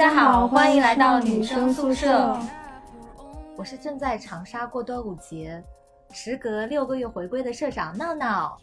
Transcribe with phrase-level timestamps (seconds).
[0.00, 2.34] 大家好，欢迎来到女生宿舍。
[3.54, 5.62] 我是正在长沙过端午节，
[6.10, 8.58] 时隔六个月回归的社长闹闹。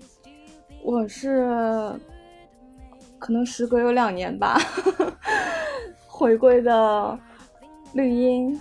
[0.81, 1.93] 我是
[3.19, 4.57] 可能时隔有两年吧，
[6.09, 7.19] 回归的
[7.93, 8.59] 绿茵。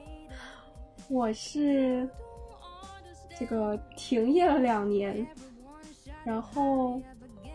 [1.08, 2.06] 我是
[3.38, 5.26] 这个停业了两年，
[6.24, 7.00] 然后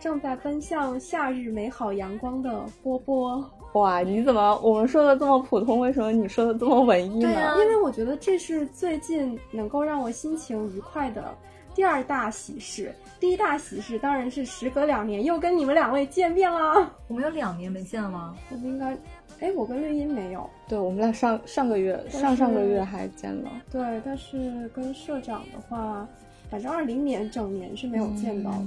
[0.00, 3.48] 正在奔向夏日美好阳光的波波。
[3.72, 5.80] 哇，你怎么我们说的这么普通？
[5.80, 7.54] 为什么你说的这么文艺呢？
[7.58, 11.34] 因为我觉得这是最近能够让我心情愉快的
[11.74, 12.94] 第二大喜事。
[13.18, 16.92] 第一大喜事当然是时隔两年又跟你们两位见面了。
[17.08, 18.36] 我们有两年没见了吗？
[18.50, 18.96] 我们应该，
[19.40, 20.50] 哎，我跟绿茵没有。
[20.68, 23.50] 对，我们俩上上个月、上上个月还见了。
[23.70, 26.06] 对，但是跟社长的话，
[26.50, 28.66] 反正二零年整年是没有见到的。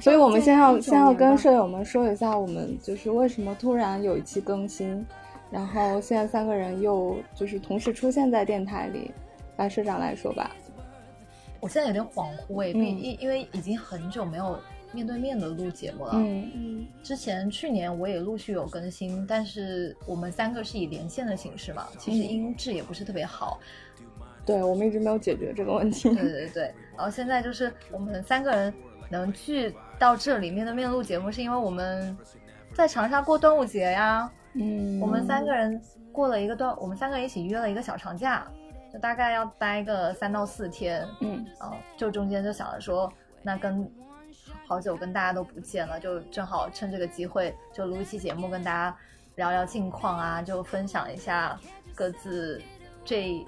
[0.00, 5.04] 所以我们先要先要跟舍友们说一下，我们就是为什么突然有一期更新，
[5.50, 9.10] 然后现在三个人又就是同时出现在电台里。
[9.56, 10.54] 来，社长来说吧。
[11.58, 14.56] 我现在有点恍惚诶，因因为已经很久没有
[14.92, 16.12] 面对面的录节目了。
[16.14, 16.86] 嗯嗯。
[17.02, 23.58] 之前去年我也陆续有更新，但是我们三个是以连线的形式嘛，其实音质也不是特别好。
[24.44, 26.14] 对，我们一直没有解决这个问题。
[26.14, 26.62] 对对对。
[26.96, 28.72] 然后现在就是我们三个人。
[29.08, 32.16] 能去到这里面的面录节目，是因为我们
[32.74, 34.30] 在长沙过端午节呀。
[34.54, 38.46] 嗯，我们三个人过了一个端，我们三个人一起约了一个小长假，
[38.92, 41.06] 就大概要待个三到四天。
[41.20, 43.88] 嗯，啊，就中间就想着说，那跟
[44.66, 48.96] 好久跟大家都不见了，就正好趁这个机会就录一期节目，跟大家
[49.36, 51.58] 聊聊近况啊，就分享一下
[51.94, 52.60] 各自
[53.04, 53.46] 这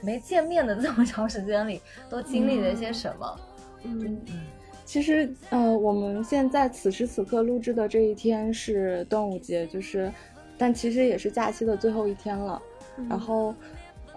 [0.00, 3.40] 没见面的这么长时间里都经历了一些什么。
[3.82, 4.59] 嗯嗯。
[4.90, 10.12] 其实，呃，我们现在此时此刻录制的这一天是端午节，就是，
[10.58, 12.60] 但其实也是假期的最后一天了。
[13.08, 13.54] 然后，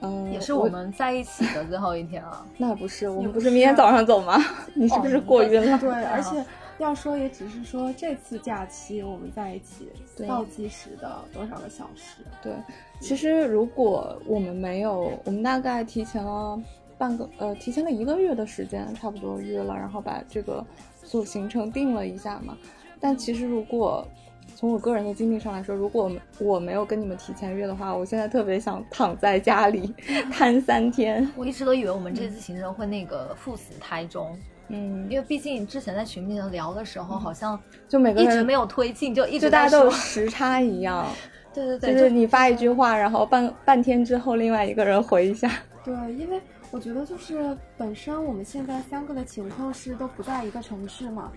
[0.01, 2.43] 嗯，也是我们在一起的最后一天啊。
[2.57, 4.43] 那不是，我们不是明天早上走吗？
[4.73, 5.77] 你是不是过晕了？
[5.77, 6.43] 对，而 且
[6.79, 9.89] 要说也只是说这次假期我们在一起
[10.27, 12.23] 倒计时的多少个小时。
[12.41, 12.51] 对，
[12.99, 16.59] 其实如果我们没有，我们大概提前了。
[16.97, 20.65] 半个呃，提前了一个月的时间，差不多约了，然后把这个
[21.03, 22.57] 所有行程定了一下嘛。
[22.99, 24.07] 但其实，如果
[24.55, 26.09] 从我个人的经历上来说，如果
[26.39, 29.93] 我没有跟你们提前约的话，我现在特别想躺在家里
[30.31, 31.29] 瘫三天。
[31.35, 34.37] 我一直都以为我们这次行程会那个赴死台中，
[34.69, 41.05] 嗯，因为毕竟之前在群里面聊的时候，好像就每个人一直没有推进，就一直大家都有时差一样。
[41.53, 45.51] 对对对，就是你发一句话，然后半半天之后，另外一个人回一下。
[45.83, 46.39] 对，因为。
[46.73, 51.31] 我觉得就是本身我们现在三个的情况是都不在一个城市嘛，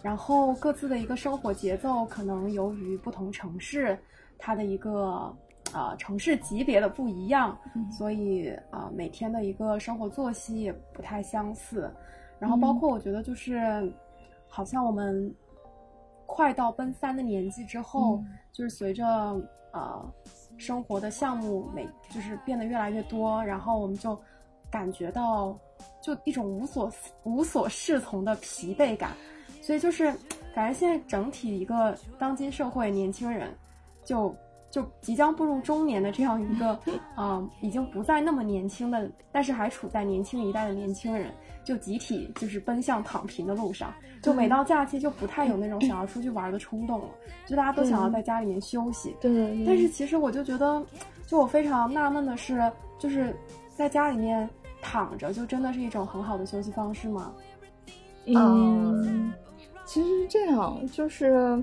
[0.00, 3.98] 然后各自的一个生活节奏可能由于不同城市
[4.38, 5.36] 它的一个
[5.72, 7.58] 啊城市级别的不一样，
[7.90, 11.90] 所以啊每天的一个生活作息也不太相似。
[12.38, 13.92] 然后包括我觉得就是
[14.46, 15.34] 好像我们
[16.26, 18.22] 快到奔三的年纪之后，
[18.52, 19.04] 就是随着
[19.72, 20.06] 啊
[20.56, 24.16] 生活的项目每就是变得越来越多，然后我们就。
[24.76, 25.58] 感觉到
[26.02, 26.92] 就一种无所
[27.22, 29.12] 无所适从的疲惫感，
[29.62, 30.12] 所以就是
[30.54, 33.50] 感觉现在整体一个当今社会年轻人，
[34.04, 34.36] 就
[34.70, 36.78] 就即将步入中年的这样一个
[37.14, 41.32] 啊， 已经不再那么年轻的，但是还处在年轻一代的年轻人，
[41.64, 43.90] 就集体就是奔向躺平的路上。
[44.22, 47.08] 就每到假期就不太有那种想要出去玩的冲动了，
[47.46, 49.16] 就大家都想要在家里面休息。
[49.22, 49.64] 对。
[49.64, 50.84] 但是其实我就觉得，
[51.26, 53.34] 就我非常纳闷的是，就是。
[53.76, 54.48] 在家里面
[54.86, 57.32] 躺着，就真的是一种很好的休息方式吗？
[58.26, 59.32] 嗯，
[59.84, 61.60] 其实是这样，就是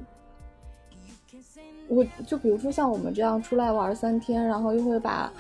[1.88, 5.32] 我就比如说像我们这样出来玩三天，然后又会把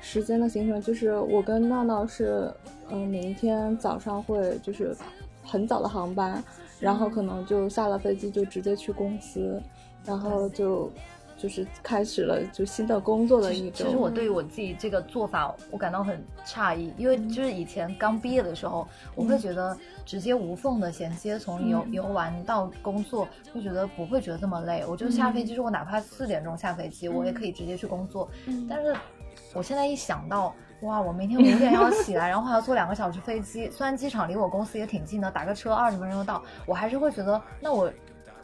[0.00, 2.48] 时间的行程，就是我跟闹闹是，
[2.88, 4.96] 嗯，每一天早上会就是
[5.42, 6.42] 很早的航班，
[6.78, 9.60] 然后可能就下了飞机就直接去公司，
[10.04, 10.88] 然后就。
[11.42, 13.84] 就是开始了就新的工作的一种。
[13.84, 18.86] 其实我对于我自己这个做法，我感到很诧异，因为就是以前刚毕业的时候，
[19.16, 24.84] 我会觉得直接无缝的衔接，从游游玩到工作，会觉得不会觉得这么累。
[24.88, 28.30] 我就下飞机，我哪怕四点钟下飞机，我也可以直接去工作。
[28.70, 28.94] 但是
[29.52, 37.92] 我现在一想到，哇，我明天五点要起来，然后还要坐两个小时飞机，虽然机场离我公司也挺近的，打个车二十分钟就到，我还是会觉得，那我。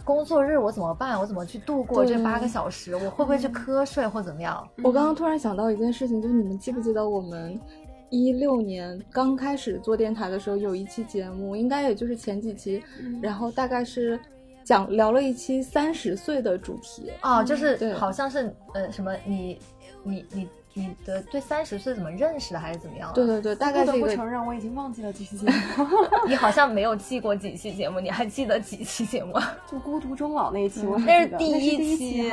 [0.08, 1.20] 工作日我怎么办？
[1.20, 2.94] 我怎么去度过这八个小时？
[2.94, 4.66] 我会不会去瞌睡或怎么样？
[4.82, 7.60] 我刚刚突然想到一件事情，就是你们记不记得我们
[8.08, 12.82] 一六年刚开始做电台的时候，有一期节目，应该也就是前几期，
[13.20, 14.18] 然后大概是
[14.64, 19.58] 讲聊了一期三十岁的主题哦，就是好像是呃什么你
[20.02, 23.14] 你你你的对三十岁怎么认识的还是怎么样的？
[23.14, 25.86] 对对对，大概不是一个得不承认，我已经忘记了几期节目，
[26.28, 29.34] 你好像没有记过几期节目，你还记得几期节目？
[29.70, 31.38] 就孤独终老那一期，我嗯那是还记得。
[31.38, 32.32] 第一期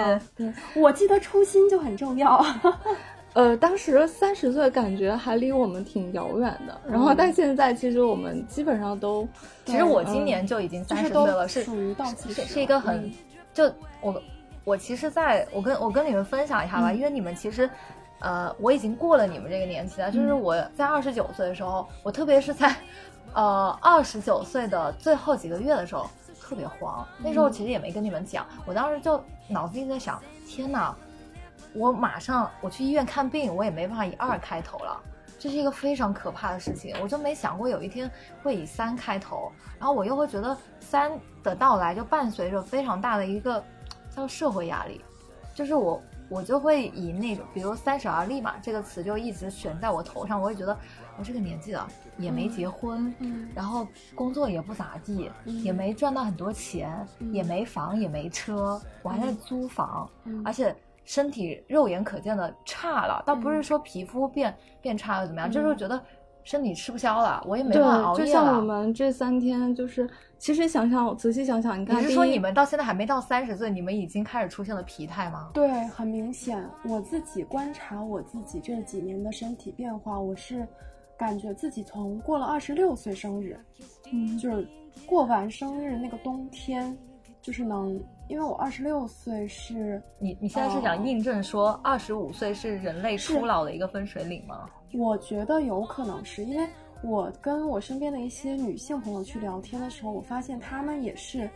[0.75, 2.45] 我记得初心就很重要。
[3.33, 7.15] 呃，当时三十岁感觉还离我们挺遥远的，然后嗯。
[7.17, 9.27] 但现在其实我们基本上都
[9.65, 13.11] 其实我今年就已经三十岁了，是属于倒计是时是一个很嗯，
[13.53, 14.21] 就我
[14.63, 16.97] 我其实在我跟我跟你们分享一下吧，嗯。
[16.97, 17.69] 因为你们其实。
[18.19, 20.11] 呃，我已经过了你们这个年纪了。
[20.11, 22.75] 就是嗯我在二十九岁的时候，我特别是在，
[23.33, 26.09] 呃，二十九岁的最后几个月的时候，
[26.41, 27.05] 特别慌。
[27.19, 30.95] 那时候其实也没跟你们讲，我当时就脑子里在想，天哪，
[31.73, 34.99] 我马上我去医院看病，我也没办法以二开头了。
[35.37, 38.09] 这是一个非常可怕的事情，我就没想过有一天
[38.41, 41.11] 会以三开头，然后我又会觉得三
[41.43, 43.63] 的到来就伴随着非常大的一个
[44.15, 45.01] 叫社会压力，
[45.53, 50.77] 就是我我就会以那种比如“三十而立”嘛这个词就一直悬在我头上，我也觉得
[51.17, 51.87] 我这个年纪了
[52.17, 66.01] 也没结婚，嗯然后工作也不咋地，嗯也没赚到很多钱，嗯也没房也没车，我还在租房，嗯而且身体肉眼可见的差了，倒不是嗯说皮肤变变差又怎么样，嗯就是觉得
[66.45, 68.61] 身体吃不消了，我也没办法熬，夜了就像我。
[68.61, 70.07] 们这三天，就是
[70.37, 75.49] 其实想想，仔细想想，你看，你是说你们到现在还没到三十岁，你们已经开始出现了疲态吗？
[75.55, 80.67] 对，很明显，我自己观察我自己这几年的身体变化，我是
[81.17, 83.59] 感觉自己从过了二十六岁生日，
[84.13, 84.67] 嗯就是
[85.07, 86.95] 过完生日那个冬天，
[87.41, 94.69] 就是能，因为我二十六岁是，你你现在是哦想印证说二十五岁是人类初老的一个分水岭吗？
[94.97, 96.67] 我觉得有可能是因为
[97.03, 101.49] 我跟我身边的一些女性朋友去聊天的时候，我发现她们也是，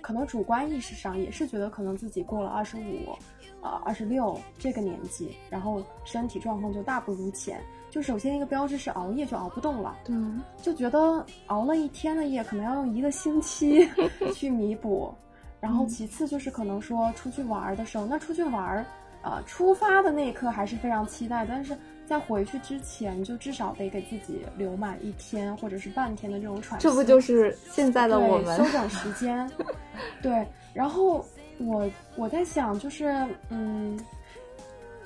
[0.00, 3.16] 可能主观意识上也是觉得可能自己过了二十五，
[3.60, 7.60] 呃二十六这个年纪，然后身体状况就大不如前。
[7.90, 10.14] 就首先一个标志是熬夜就熬不动了，对，
[10.62, 13.88] 就觉得熬了一天的夜，可能要用一个星期
[14.34, 15.12] 去弥补。
[15.60, 18.84] 然后其次就是可能说出去玩儿的时候，那出去玩儿，
[19.22, 21.76] 呃，出发的那一刻还是非常期待，但是
[22.08, 26.88] 在回去之前，就至少得给自己留满一天或者是半天的这种喘息。
[26.88, 28.64] 这不就是现在的我们休？
[28.72, 29.48] 整时间？
[30.22, 31.24] 对，然后
[31.58, 33.98] 我我在想，就是嗯，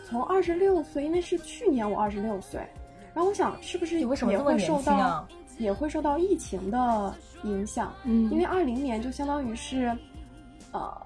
[0.06, 2.60] 从二十六岁，因为是去年我二十六岁，
[3.12, 4.14] 然后我想是不是也会
[4.58, 5.28] 受到、啊？
[5.58, 7.92] 也会受到疫情的影响？
[8.04, 9.96] 嗯，因为二零年就相当于是，
[10.70, 10.96] 呃，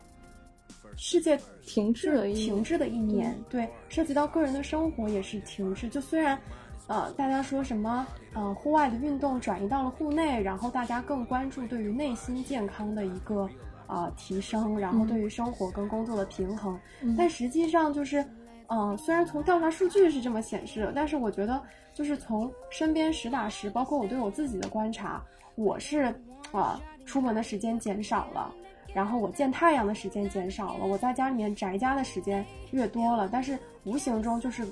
[0.97, 5.89] 世界停滞了一停滞的一年，对，涉及到个人的生活也是停滞。
[5.89, 6.39] 就虽然，
[6.87, 13.49] 呃，大家说什么，呃，户外的运动转移到了户内，然后大家更关注对于内心健康的一个
[13.87, 18.25] 呃提升，然后嗯对于生活跟工作的平衡，嗯但实际上就是，
[18.69, 21.63] 嗯、虽然从调查数据是这么显示的，但是我觉得
[21.93, 25.23] 就是从身边实打实，包括我对我自己的观察，
[25.57, 26.15] 我是
[26.53, 28.55] 啊、出门的时间减少了。
[28.95, 34.65] 然后我见太阳的时间减少了，我在家里面宅家的时间越多了，但是无形中就是，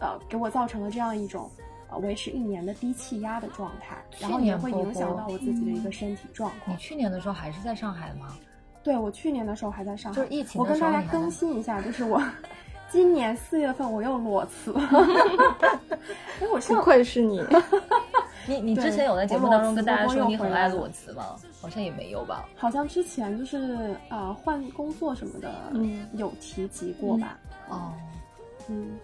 [0.00, 1.50] 呃，给我造成了这样一种，
[1.90, 6.76] 呃，维持一年的低气压的状态，然后也会影响到我自己的一个身体状况。
[6.76, 8.36] 你去年的时候还是在上海吗？
[8.82, 12.22] 对我去年的时候还在上海，就是疫情我跟大家更新一下，就是我
[12.90, 17.40] 今年四月份我又裸辞，因为我上不愧是你，
[18.46, 21.36] 你你之前有在节目当中跟大家说你很爱裸辞吗？
[21.60, 22.48] 好像也没有吧。
[22.56, 27.92] 好像之前就是呃换工作什么的，嗯有提及过吧，哦，
[28.68, 28.98] 嗯，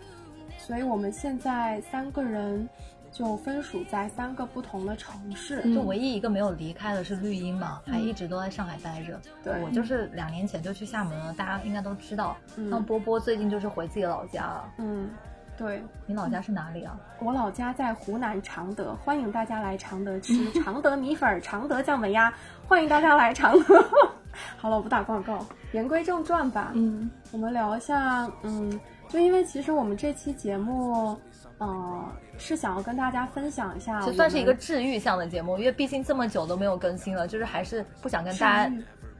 [0.58, 2.68] 所以我们现在三个人
[3.12, 9.20] 就分属在三个不同的城市，嗯就唯一一个没有离开的是绿茵嘛，还一直都在上海待着。
[9.44, 12.36] 对我就是两年前就去厦门了，大家应该都知道。
[12.56, 14.74] 嗯像波波最近就是回自己的老家了。
[14.78, 15.10] 嗯，
[15.56, 16.98] 对你老家是哪里啊？
[17.20, 22.32] 我老家在湖南常德，欢迎大家来常德吃 常德米粉、常德酱焖鸭，
[22.66, 23.82] 欢迎大家来常德。
[24.58, 26.72] 好了，我不打广告，言归正传吧。
[26.74, 31.16] 嗯我们聊一下，嗯，就因为其实我们这期节目，
[31.56, 32.04] 呃，
[32.36, 38.72] 是想要跟大家分享一下，这算是一个治愈向的节目，因为毕竟这么久都没有更新了，就是还是不想跟大家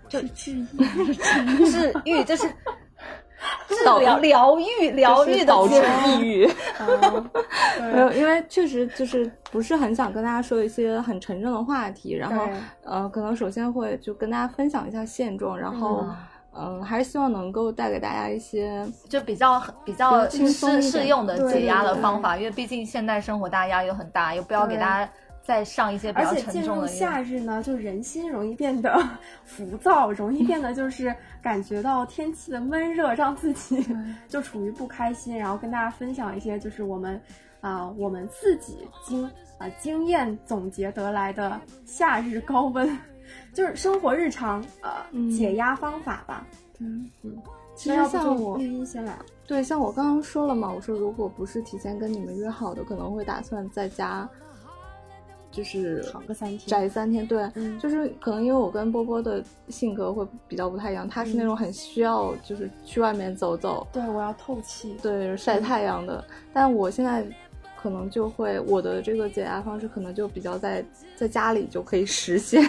[0.08, 1.14] 就是治愈，
[1.70, 2.52] 治愈，就是
[3.68, 6.50] 治疗疗愈疗愈的导致抑郁。
[6.80, 7.30] 嗯。
[7.92, 12.48] 没有，因为确实就是不是很想跟大家说一些很沉重的话题，然后
[12.84, 16.04] 呃，可能首先会就跟大家分享一下现状，然后
[16.58, 25.12] 嗯、还是希望能够带给大家一些就比较比较轻松适适用的解压的方法，因为毕竟现代生活大家压力都很大，又不要给大家
[25.46, 28.98] 再上一些比较而且进入夏日呢，就人心容易变得
[29.44, 33.86] 浮躁，容易变得就是感觉到天气的闷热，让自己
[34.28, 35.36] 就处于不开心。
[35.38, 37.20] 然后跟大家分享一些就是我们
[37.60, 39.24] 啊、我们自己经
[39.58, 42.98] 啊、经验总结得来的夏日高温，
[43.52, 46.46] 就是生活日常呃、嗯解压方法吧。
[46.78, 47.36] 嗯嗯，
[47.74, 49.16] 其实那要不就像我绿茵先来。
[49.46, 54.28] 对，像我刚刚说了嘛，我说如果不是提前跟你们约好的，可能会打算在家，
[55.56, 57.26] 就是躺个三天宅三天。
[57.26, 64.96] 对，嗯就是可能因为我跟波波的性格会比较不太一样，他是那种很需要就是去外面走走，对，我要透气。
[65.02, 66.22] 对，晒太阳的。
[66.52, 67.26] 但我现在
[67.80, 70.84] 可能就会我的这个解压方式可能就比较在
[71.16, 72.62] 在家里就可以实现。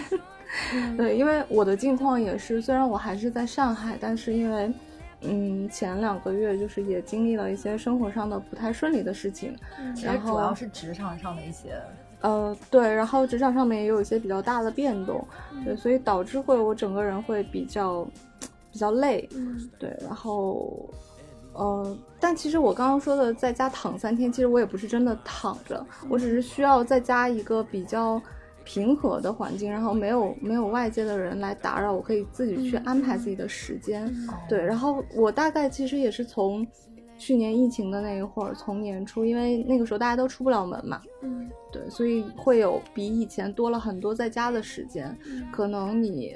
[0.72, 4.72] 嗯 对，因为我的近况也是，虽然我还是在上海，但是因为，
[5.20, 9.54] 嗯，前两个月就是也经历了一些生活上的不太顺利的事情，
[10.02, 11.78] 然后主要是职场上的一些，
[12.20, 15.24] 呃，对，然后职场上面也有一些比较大的变动，
[15.64, 18.04] 对，所以导致会我整个人会比较
[18.72, 20.88] 比较累，嗯对，然后，
[21.52, 28.20] 呃，但其实我刚刚说的在家躺三天，其实我也不是真的躺着，我只是需要在家一个比较
[28.64, 34.04] 平和的环境，然后没有没有外界的人来打扰，我可以自己去安排自己的时间。
[34.06, 36.66] 嗯对，然后我大概其实也是从
[37.18, 45.14] 去年疫情的那一会儿，从年初，因为那个时候大家都出不了门嘛，嗯对，所以会有比以前多了很多在家的时间。
[45.26, 46.34] 嗯可能你，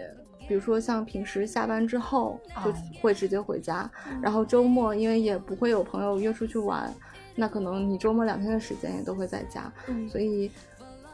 [0.48, 6.92] 比如说像平时下班之后就哦会直接回家，嗯然后周末因为也不会有朋友约出去玩，
[7.36, 9.72] 那可能你周末两天的时间也都会在家。
[9.88, 10.50] 嗯所以，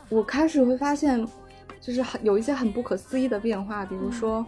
[0.09, 1.23] 我开始会发现，
[1.81, 4.45] 就是很有一些很不可思议的变化，比如说。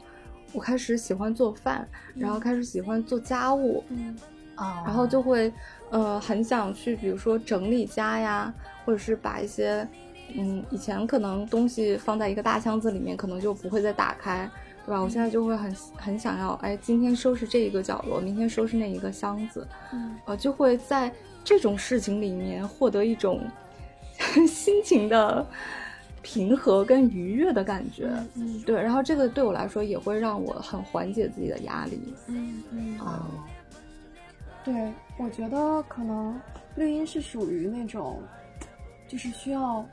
[0.53, 4.17] 我开始喜欢做饭，然后开始喜欢做家务，嗯
[4.61, 5.53] 啊，然后就会，
[5.91, 8.53] 呃，很想去，比如说整理家呀，
[8.85, 9.87] 或者是把一些，
[10.37, 14.49] 嗯，以前可能东西放在一个大箱子里面，可能就不会再打开，
[14.85, 15.01] 对吧？
[15.01, 21.11] 我现在就会很很想要，哎，今天收拾这一个角落，明天收拾那一个箱子，嗯呃，就会在
[21.43, 23.41] 这种事情里面获得一种
[24.47, 25.47] 心情的
[26.21, 28.11] 平和跟愉悦的感觉。
[28.35, 32.15] 嗯对，然后这个对我来说也会让我很缓解自己的压力。
[32.27, 33.27] 嗯嗯啊，
[34.65, 36.39] 对，我觉得可能
[36.77, 38.21] 绿茵是属于那种，
[39.09, 39.85] 就是需要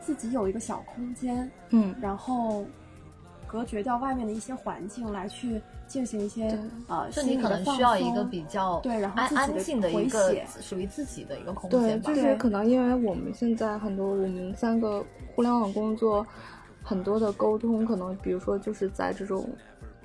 [0.00, 2.64] 自己有一个小空间，嗯，然后
[3.46, 6.58] 隔绝掉外面的一些环境，来去进行一些
[6.88, 12.14] 呃就你可能需要一个比较对然后安静的一回个属于自己的一个空，间吧就。
[12.20, 15.04] 是可能因为我们现在很多我们三个
[15.34, 16.26] 互联网工作，
[16.82, 19.48] 很多的沟通可能比如说就是在这种，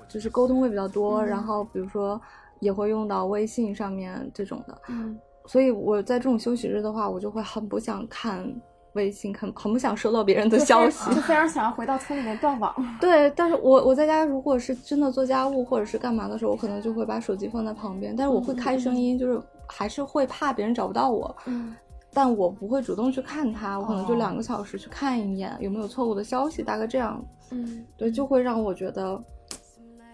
[0.08, 2.20] 就是沟通会比较多，嗯然后比如说
[2.62, 8.48] 也会用到微信上面这种的，嗯所以我在这种休息日的话，我就会很不想看
[8.92, 11.12] 微信，很很不想收到别人的消息。
[11.12, 12.72] 就非常想要回到村里面断网。
[13.00, 21.74] 对，但是我我在家如果是真的做家务或者是干嘛的时候，我可能就会把手机放在旁边，但是我会开声音，就是还是会怕别人找不到我，嗯
[22.14, 27.20] 但我不会主动去看它，我可能就哦两个小时去看一眼有没有错误的消息，大概这样。
[27.50, 29.20] 嗯对，就会让我觉得，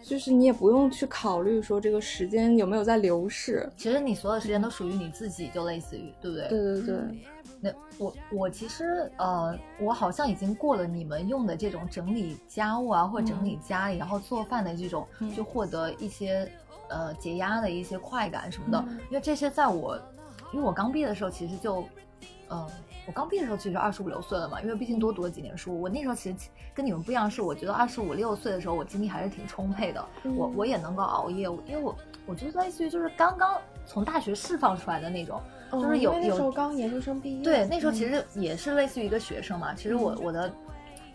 [0.09, 3.71] 就是你也不用去考虑说这个时间有没有在流逝。
[3.77, 6.49] 其实你所有时间都属于你自己，就类似于，对不对？
[6.49, 6.97] 对对对，
[7.61, 16.51] 那我我其实呃，我好像已经过了你们用的这种整理家务啊，或者整理家里，然后做饭的这种，嗯就获得一些
[16.89, 18.83] 呃解压的一些快感什么的。
[18.89, 20.01] 嗯因为这些在我，
[20.53, 21.85] 因为我刚毕业的时候，其实就，
[22.49, 22.67] 呃，
[23.09, 25.81] 我刚毕业的时候其实二十五六岁了嘛，因为毕竟多读了几年书。
[25.81, 26.37] 我那时候其实
[26.75, 31.97] 跟你们不一样，是我觉得二十五六岁的时候，我精力还是挺充沛的，我嗯我也能够熬夜，因为我
[32.27, 35.41] 我觉得类似于就是刚刚从大学释放出来的那种。
[35.71, 39.75] 哦就是有那时候刚研究生毕业，对，那时候其嗯实也是类似于一个学生嘛。
[39.75, 40.51] 其实我我的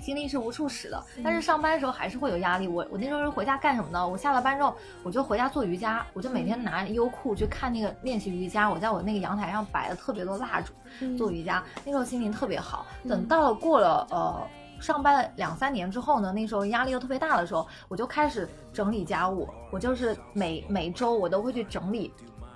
[0.04, 2.68] 精力是无处使的，但是上班的时候还是会有压力。
[2.68, 4.08] 我我那时候是回家干什么呢？
[4.08, 8.70] 我下了班之后，我就回家做瑜伽，我就每天拿优酷去看那个练习瑜伽。
[8.70, 12.86] 我在我那个阳台上摆了特别多蜡烛嗯做瑜伽，那时候心情特别好。
[13.08, 14.48] 等到了过了呃。
[14.80, 19.48] 上班了两三年之后呢，那时候压力又特别大的时候，我就开始整理家务。
[19.72, 22.12] 我就是每每周我都会去整理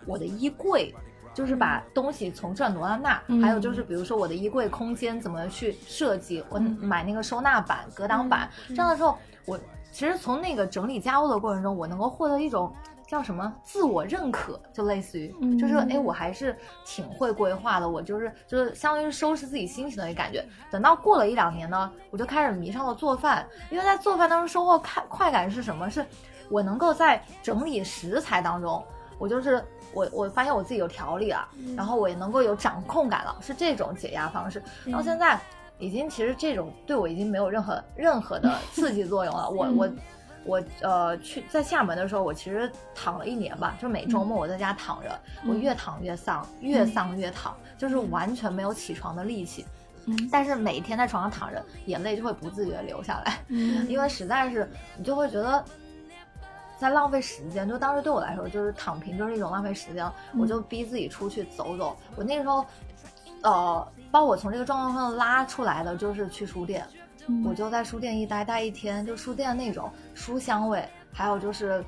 [0.06, 0.94] 我的衣柜，
[1.38, 9.16] 就是把东西从这挪到那，嗯还有就是比如说我的衣柜空间怎么去设计，我买那个收纳板、隔挡板，这样的时候，
[9.46, 9.60] 我
[9.92, 12.74] 其实从那个整理家务的过程中，我能够获得一种。
[13.08, 16.54] 叫什么自我认可，就类似于，嗯就是哎，我还是
[16.86, 20.46] 挺会规划的，我就是就是相当于是收拾自己心情的一个感觉。
[20.70, 25.90] 等到过了一两年呢，我就开始迷上了做饭，因为在做饭当中收获快快感是什么？
[25.90, 26.06] 是
[26.50, 28.84] 我能够在整理食材当中，
[29.18, 29.64] 我就是
[29.98, 34.62] 我我发现我自己有条理了，然后我也能够有掌控感了，是这种解压方式。
[34.92, 35.40] 到现在
[35.80, 39.50] 已经其实这种对我已经没有任何任何的 刺激作用了。
[39.50, 39.90] 我我
[40.46, 49.66] 我呃去在厦门的时候，我其实躺了一年吧，就每周末我在家躺着，我越躺越丧，越丧越躺，就是完全没有起床的力气。
[50.32, 53.40] 但是每天在床上躺着，眼泪就会不自觉流下来，
[53.90, 55.66] 因为实在是你就会觉得
[56.78, 57.68] 在浪费时间。
[57.68, 61.98] 就当时对我来说，就是躺平就是一种浪费时间，我就逼自己出去走走。
[62.16, 62.66] 我那个时候，
[63.44, 66.86] 呃，把我从这个状况上拉出来的就是去书店，
[67.46, 71.84] 我就在书店一待待一天，就书店那种书香味，还有就是。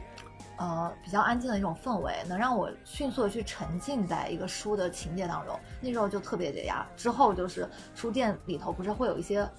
[0.62, 6.86] 呃，比较安静的一种氛围，能让我迅速的去沉浸在一个书的情节当中，那时候就特别解压。
[6.98, 7.66] 之后就是
[7.96, 9.50] 书店里头不是会有一些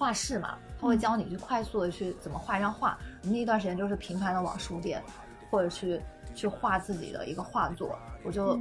[0.00, 2.96] 画室嘛，他会教你去快速的去怎么画一张画。
[3.22, 5.02] 那一段时间就是频繁的往书店，
[5.50, 6.00] 或者去
[6.34, 8.58] 去画自己的一个画作，我就。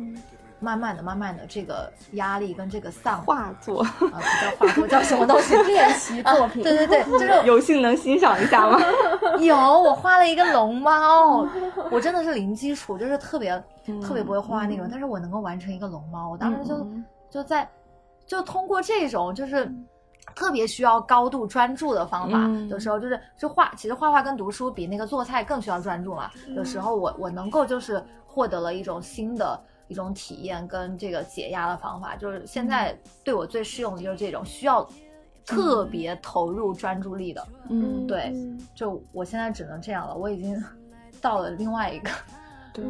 [0.61, 4.19] 慢慢的，慢慢的，这个压力跟这个丧画作啊，
[4.59, 5.55] 不叫画作，叫什么东西？
[5.63, 6.61] 练习作品。
[6.61, 8.77] 对对对，就是有幸能欣赏一下吗？
[9.39, 11.47] 有，我画了一个龙猫，
[11.89, 13.57] 我真的是零基础，就是特别
[14.05, 16.29] 特别不会画那种，但是我能够完成一个龙猫。
[16.29, 16.85] 我当时就
[17.29, 17.65] 就在
[18.25, 19.73] 就通过这种就是
[20.39, 26.31] 特别需要高度专注的方法，有时候就是就画，其实画画跟读书比那个做菜更需要专注嘛。
[26.55, 29.59] 有时候我我能够就是获得了一种新的。
[29.89, 34.87] 一种体验跟这个解压的方法，就是现在对我最适用的就是这种需要
[35.43, 37.43] 特别投入专注力的。
[37.71, 38.31] 嗯，对，
[38.75, 40.63] 就我现在只能这样了，我已经
[41.19, 42.11] 到了另外一个
[42.71, 42.85] 对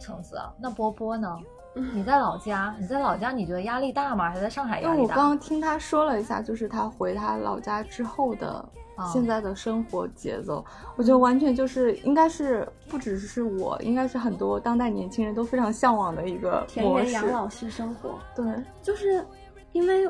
[0.00, 0.52] 层次啊。
[0.58, 1.38] 那波波呢？
[1.74, 2.74] 你在老家？
[2.78, 3.30] 你在老家？
[3.30, 4.28] 你觉得压力大吗？
[4.28, 4.94] 还是在上海压力大？
[4.94, 8.64] 因为我刚刚听他说了一下，就是他回他老家之后的。
[9.10, 10.64] 现在的生活节奏，
[10.96, 18.16] 我觉得完全就是应该是不只是我，应该是很多当代年轻人都非常向往的一个田园养老式生活。
[18.36, 18.44] 对，
[18.80, 19.26] 就是
[19.72, 20.08] 因为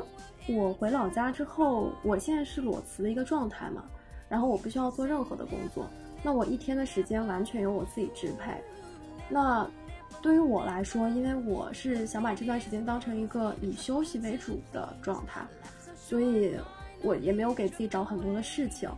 [0.49, 3.81] 我回老家之后，我现在是裸辞的一个状态嘛，
[4.29, 5.87] 然后我不需要做任何的工作，
[6.21, 8.61] 那我一天的时间完全由我自己支配。
[9.27, 9.65] 那
[10.23, 15.45] 对于我来说，因为我是想把这段时间当成一个以休息为主的状态，
[15.95, 16.57] 所以。
[17.05, 18.89] 我也没有给自己找很多的事情，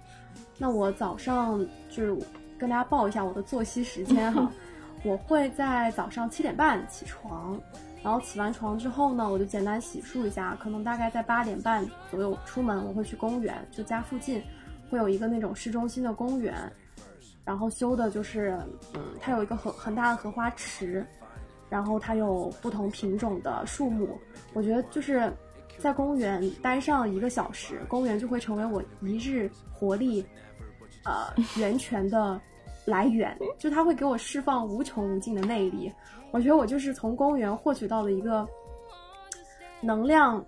[0.59, 1.59] 那我早上
[1.89, 2.15] 就是
[2.55, 4.47] 跟大家报一下我的作息时间哈，
[5.03, 7.59] 我会在早上七点半起床，
[8.03, 14.39] 然后起完床之后呢，我就简单洗漱一下，可能大概在八点半左右出门，我会去公园，就家附近
[14.87, 16.71] 会有一个那种市中心的公园，
[17.45, 18.59] 然后修的就是，
[18.93, 21.05] 嗯，它有一个很很大的荷花池，
[21.69, 24.19] 然后它有不同品种的树木，
[24.53, 25.31] 我觉得就是。
[25.77, 30.25] 在公园待上一个小时，公园就会成为我一日活力，
[31.03, 31.27] 呃，
[31.57, 32.39] 源泉的
[32.85, 33.37] 来源。
[33.57, 35.91] 就它会给我释放无穷无尽的内力。
[36.31, 38.47] 我觉得我就是从公园获取到的一个
[39.81, 40.41] 能量，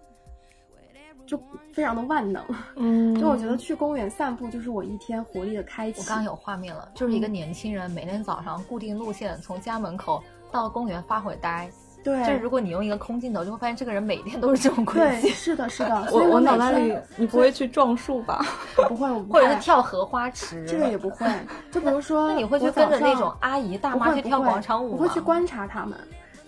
[1.27, 1.39] 就
[1.73, 2.43] 非常的万能。
[2.77, 5.99] 嗯， 就我觉得去公园散步就是我一天活力的开启。
[5.99, 11.69] 我刚刚有画面了，就是一个年轻人每天早上固定路线从家门口到公园发会呆。
[12.03, 15.27] 对，就是如果你用一个空镜头，就会发现这个人每天都是这种轨迹。
[15.29, 16.09] 是的，是的。
[16.13, 18.45] 我我脑袋里，你不会去撞树吧？
[18.87, 19.41] 不会，我不会。
[19.41, 21.27] 或者是跳荷花池，这个也不会。
[21.69, 24.97] 就比如说，那你会去跟着那种阿姨大妈去跳广场舞吗？
[24.97, 25.97] 我会去观察他们。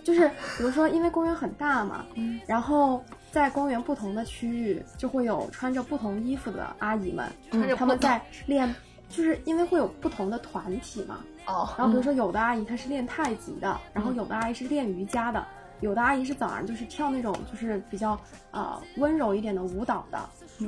[0.02, 2.06] 就是比如说，因为公园很大嘛，
[2.46, 7.30] 然后在公园不同的区域就会有穿着不同衣服的阿姨们，
[7.76, 8.74] 他们在练，
[9.08, 11.20] 就是因为会有不同的团体嘛。
[11.46, 15.44] 哦，然后比如说有的阿姨她是练太极的，然后有的阿姨是练瑜伽的，
[15.80, 18.18] 有的阿姨是早上就是跳那种就是比较
[18.50, 20.18] 呃温柔一点的舞蹈的，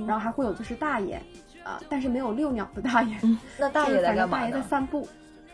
[0.07, 1.21] 然后还会有就是大爷，
[1.65, 3.17] 呃但是没有遛鸟的大爷，
[3.59, 5.07] 那大爷在干嘛大爷在散步，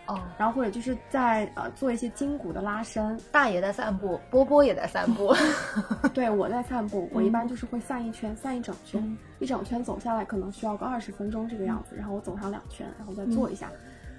[0.09, 3.19] 哦，然后或者就是在呃做一些筋骨的拉伸。
[3.31, 5.35] 大爷在散步，波波也在散步，
[6.15, 13.71] 对我在散步，我一般就是会散一圈，散一整圈，一整圈走下来可能需要个二十分钟这个样子，然后我走上两圈，然后再坐一下。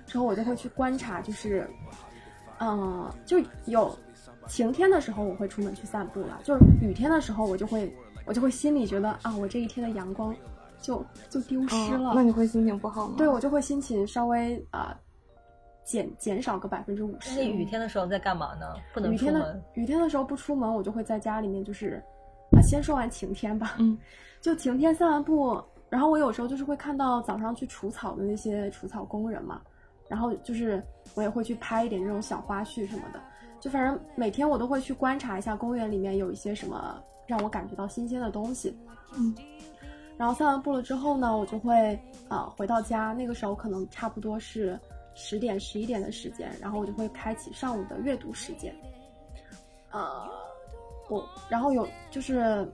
[0.06, 1.69] 之后我就会去观察，就是，
[2.60, 3.95] 嗯，就有
[4.47, 7.91] 晴天的时候我会出门去散步了，就是雨天的时候我就会
[8.25, 10.36] 我就会心里觉得啊，我这一天的阳光
[10.82, 12.13] 就就丢失了。
[12.15, 13.15] 那你会心情不好吗？
[13.17, 14.95] 对，我就会心情稍微啊
[15.89, 17.36] 减减少个百分之五十。
[17.36, 18.75] 那雨天的时候在干嘛呢？
[18.93, 19.34] 不能出门。
[19.34, 21.99] 雨天的雨天的时候不出门，我就会在家里面，就是
[22.52, 23.73] 啊，先说完晴天吧。
[23.80, 23.97] 嗯，
[24.39, 29.60] 就晴天散完步，然后我有时候就是会看到早上去除草的那些除草工人嘛。
[30.08, 30.84] 然后就是
[31.15, 33.19] 我也会去拍一点这种小花絮什么的，
[33.60, 38.78] 就反正每天我都会去观察一下公园里面有一些什么让我感觉到新鲜的东西。
[39.15, 39.36] 嗯，
[40.17, 44.80] 然后散完步了之后呢，我就会啊回到家，那个时候可能差不多是
[45.21, 48.73] 十点十一点的时间，然后我就会开启上午的阅读时间。
[49.91, 50.29] 呃，
[51.10, 52.65] 我然后有就是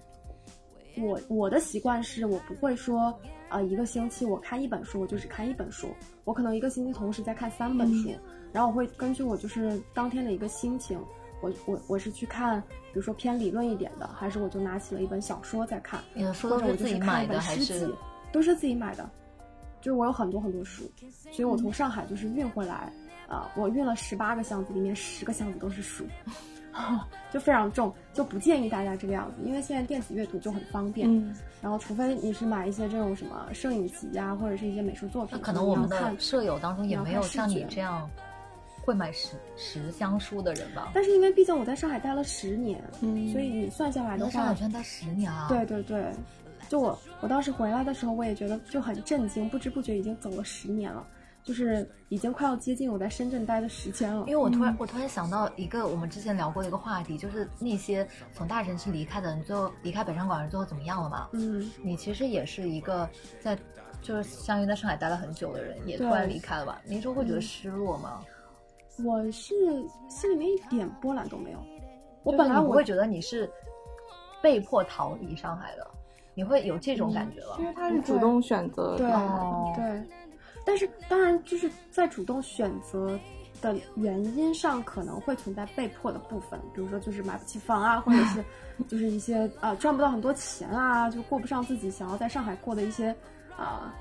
[0.95, 3.12] 我我的习惯是我不会说，
[3.49, 5.89] 呃，一个星期我看一本书，我就只看一本书，
[6.23, 8.12] 我可能一个星期同时在看三本书，
[8.53, 11.03] 然后我会根据我就是当天的一个心情，
[11.41, 15.99] 我我我是去看，比如说偏理论一点的，还是我就拿起了一本小说在看，
[16.43, 17.91] 或者我就是看一本诗集？，
[18.31, 19.10] 都是自己买的，
[19.86, 20.89] 就是我有很多很多书，
[21.32, 22.91] 所以我从上海就是运回来，
[23.28, 26.04] 啊、我运了十八个箱子，里面十个箱子都是书。
[27.32, 31.08] 就非常重，就不建议大家这个样子，因为现在电子阅读就很方便。
[31.08, 36.15] 嗯然后，除非你是买一些这种什么摄影集呀、或者是一些美术作品，那可能我们的。
[36.19, 38.10] 舍友当中也没有像你这样
[38.84, 40.91] 会买十十箱书的人吧？
[40.95, 45.45] 但是因为毕竟我在上海待了十年，嗯所以你算下来的话在上海话，居然待十年啊！
[45.48, 46.12] 对对对，
[46.69, 51.06] 就我我当时回来的时候，我也觉得就很震惊，不知不觉已经走了十年了，
[51.43, 54.28] 就是已经快要接近我在深圳待的时间了因。
[54.28, 61.30] 为我突然、我突然想到一个我们之前聊过的一个话题，就是那些从大城市离开的人，最后离开北上广人最后怎么样了嘛？
[61.34, 63.58] 嗯，你其实也是一个在
[64.01, 66.82] 就是相当于在上海待了很久的人，也突然离开了吧？
[66.88, 68.21] 那时候会觉得嗯失落吗？
[69.04, 69.54] 我是
[70.08, 71.60] 心里面一点波澜都没有。
[72.23, 73.47] 我本来我会觉得你是
[74.41, 75.88] 被迫逃离上海的，
[76.36, 77.58] 你会有这种感觉了？
[77.60, 80.04] 因为他是主动选择对的哦对，
[80.65, 83.17] 但是当然就是在主动选择
[83.62, 88.43] 的原因上可能会存在被迫的部分，比如说就是买不起房啊，或者是
[88.88, 93.15] 就是一些啊、赚不到很多钱啊，就过不上自己想要在上海过的一些
[93.56, 93.95] 啊、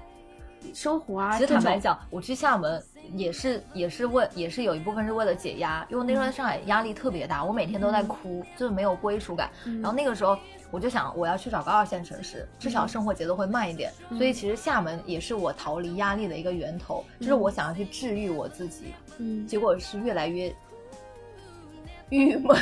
[0.74, 1.38] 生活啊。
[1.38, 9.48] 其实坦白讲，我去厦门也是也是为也是有一部分是为了解压，因为那时候在上海压力特别大，我每天都在哭，就是没有归属感。
[9.66, 10.36] 嗯然后那个时候
[10.74, 13.92] 我就想，我要去找个二线城市，至少生活节奏会慢一点。
[14.10, 18.86] 嗯所以其实厦门也是我逃离压力的一个源头，就是我想要去治愈我自己，
[19.18, 20.52] 嗯，结果是越来越
[22.10, 22.58] 郁闷。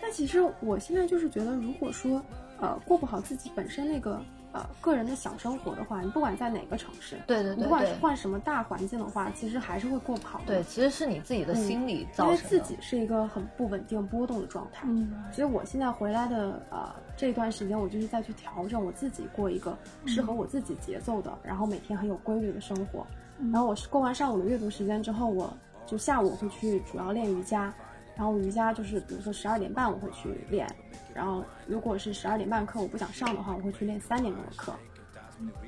[0.00, 2.22] 但其实我现在就是觉得，如果说
[2.58, 4.18] 呃过不好自己本身那个
[4.52, 10.44] 呃个人的小生活的话，你不管在哪个城市，对对对你不管是换什么大环境的话，其实还是会过不好的。
[10.46, 12.42] 对，其实是你自己的心理因为造成的。
[12.42, 14.86] 自己是一个很不稳定波动的状态。
[14.88, 23.06] 嗯所以我现在回来的呃这段时间，我就是在去调整我自己，过一个适合我自己节奏的，然后每天很有规律的生活。
[23.52, 25.52] 然后我是过完上午的阅读时间之后，我
[25.86, 27.72] 就下午会去主要练瑜伽，
[28.16, 30.66] 然后瑜伽就是比如说十二点半我会去练，
[31.14, 34.72] 然后如果是十二点半课我不想上的话，我会去练三点钟的课。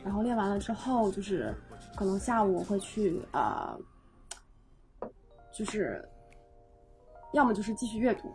[0.04, 1.52] 然后练完了之后，就是
[1.96, 3.76] 可能下午我会去呃，
[5.52, 6.06] 就是
[7.32, 8.32] 要么就是继续阅读，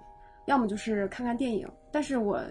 [0.48, 1.70] 要么就是看看电影。
[1.92, 2.42] 但是我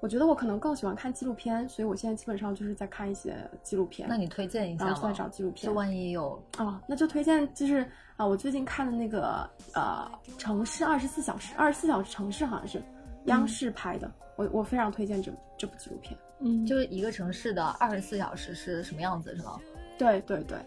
[0.00, 4.08] 我觉得我可能更喜欢看纪录片，所以我现在基本上就是在看一些纪录片。
[4.08, 4.90] 那你推荐一下吗？
[4.90, 12.82] 然后再找纪录片就万一有啊，那就推荐就是啊，我最近看的那个呃《城市二十四小时》，二十四小时城市好像是
[13.26, 16.18] 央视拍的，我我非常推荐这这部纪录片。
[16.38, 19.58] 嗯，就是一个城市的二十四小时是什么样子，是吗？
[19.98, 20.58] 对对对，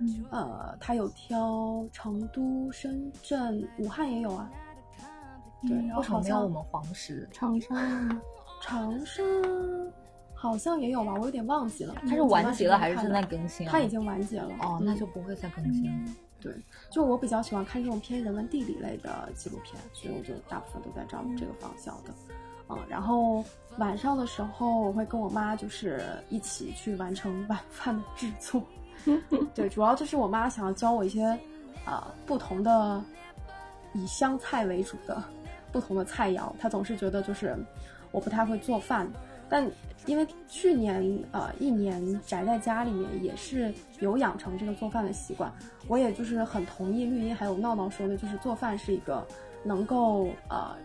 [0.00, 4.50] 嗯呃，他有挑成都、深圳、武汉也有啊。
[5.66, 7.28] 对，然后为什么好像没有我们黄石？
[7.30, 7.74] 长沙
[8.66, 9.22] 长沙
[10.34, 11.94] 好像也有吧，我有点忘记了。
[12.08, 13.70] 它是完结了还是正在更新啊？
[13.70, 14.48] 它已经完结了。
[14.60, 16.12] 哦，嗯那就不会再更新了。
[16.40, 16.50] 对，
[16.90, 22.14] 就我比较喜欢看这种偏人文地理类的纪录片，所以我就大部分都在找这个方向的。
[22.70, 23.44] 嗯，然后
[23.76, 28.62] 晚上的时候我会跟我妈就是一起去完成晚饭的制作。
[29.54, 31.38] 对，主要就是我妈想要教我一些
[31.84, 33.02] 啊、不同的
[33.92, 35.22] 以湘菜为主的
[35.70, 36.50] 不同的菜肴。
[36.58, 37.54] 她总是觉得就是
[38.14, 39.10] 我不太会做饭，
[39.48, 39.68] 但
[40.06, 45.52] 因为去年呃一年宅在家里面，也是有养成这个做饭的习惯。
[45.88, 49.26] 我也就是很同意绿茵还有闹闹说的，就是做饭是一个
[49.64, 50.76] 能够呃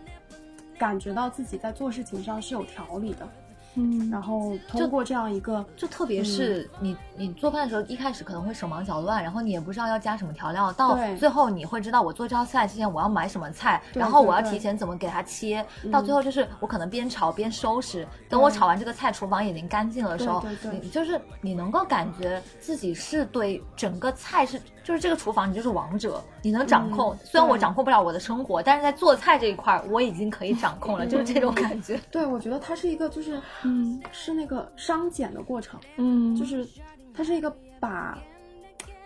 [0.76, 3.28] 感觉到自己在做事情上是有条理的，
[3.76, 15.90] 嗯，然后通过这样一个就特别是你，你做饭的时候，一开始可能会手忙脚乱，然后你也不知道要加什么调料，到最后你会知道我做这道菜之前我要买什么菜，然后我要提前怎么给它切，嗯。
[15.90, 20.44] 到最后就是我可能边炒边收拾，等我炒完这个菜，厨房已经干净了的时候
[20.90, 27.14] 就是你能够感觉自己是对整个菜是，就是这个厨房你就是王者，你能掌控。
[27.14, 32.00] 嗯虽然我掌控不了我的生活，但是在做菜这一块儿我已经可以掌控了，就是这种感觉。
[32.10, 35.78] 对我觉得它是一个就是嗯是那个商减的过程。
[35.96, 36.66] 嗯，就是
[37.14, 38.18] 它是一个把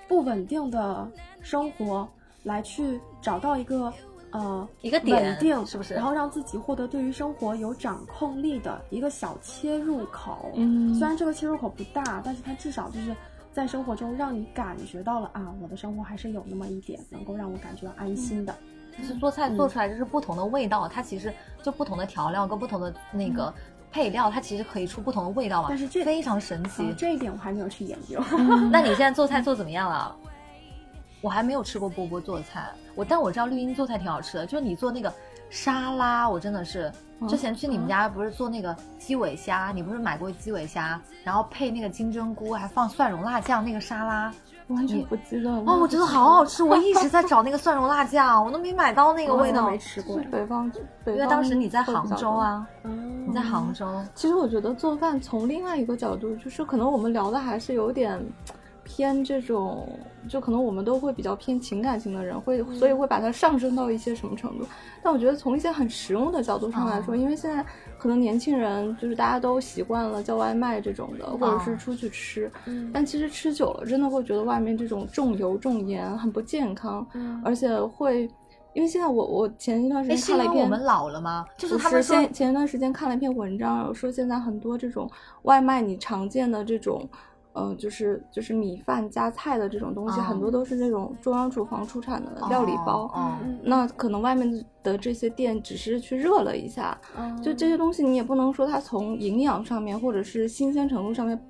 [0.07, 1.07] 不稳定的
[1.41, 2.09] 生活
[2.43, 3.93] 来去找到一个
[4.31, 10.53] 呃一个点稳定，是不是然后让自己获得对于生活有掌控力的一个小切入口。
[10.55, 13.15] 嗯虽然这个切入口不大，但是它至少就是
[13.55, 18.53] 在生活中让你感觉到了啊，我的生活还是有那么一点能够让我感觉到安心的。
[18.99, 23.55] 就是做菜做出来就是不同的味道，它其实就不同的调料跟不同的那个
[23.93, 26.93] 配料，它其实可以出不同的味道嘛，但是这非常神奇。
[26.99, 28.21] 这一点我还没有去研究。
[28.73, 30.17] 那你现在做菜做怎么样了？
[31.21, 35.13] 我还没有吃过波波做的菜，我但我知道绿茵做菜挺好吃的，就是你做那个
[35.51, 36.91] 沙拉，我真的是
[37.29, 44.33] 之前去你们家不是做那个鸡尾虾，你不是买过鸡尾虾，然后配那个金针菇，还放蒜蓉辣酱那个沙拉。
[44.69, 49.69] 完全不记得了哦，我觉得好好吃，我一直在找那个蒜蓉辣酱，我都没买到那个味道。
[49.69, 50.73] 没吃过，北方，
[51.07, 53.87] 因为当时你在杭州啊，嗯，你在杭州。
[54.15, 58.19] 其实我觉得做饭从另外一个角度，就是可能我们聊的还是有点
[58.85, 59.89] 偏这种，
[60.29, 64.67] 就可能我们都会比较偏情感型的人，会所以会把它上升到一些什么程度。
[65.03, 67.65] 但我觉得从一些很实用的角度上来说，因为现在。
[67.97, 72.53] 可能年轻人就是大家都习惯了叫外卖这种的，或者是出去吃，
[72.93, 77.07] 但其实吃久了真的会觉得外面这种重油重盐很不健康，
[77.43, 78.29] 而且会，
[78.75, 81.47] 因为现在我我前一段时间看了一篇，我们老了吗？
[81.57, 85.11] 就是他们前前一段时间看了一篇文章，说现在很多这种
[85.45, 87.09] 外卖你常见的这种。
[87.55, 93.11] 嗯，就是就是米饭加菜的这种东西，很多都是那种中央厨房出产的料理包。
[93.63, 96.99] 那可能外面的这些店只是去热了一下，
[97.43, 101.41] 就这些东西你也不能说它从营养上面或者是新鲜程度上面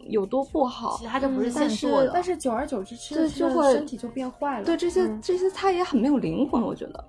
[0.00, 0.96] 有多不好。
[0.96, 4.64] 其实它就不是现做的，但是久而久之吃就会身体就变坏了。
[4.64, 7.04] 对这些这些菜也很没有灵魂，我觉得。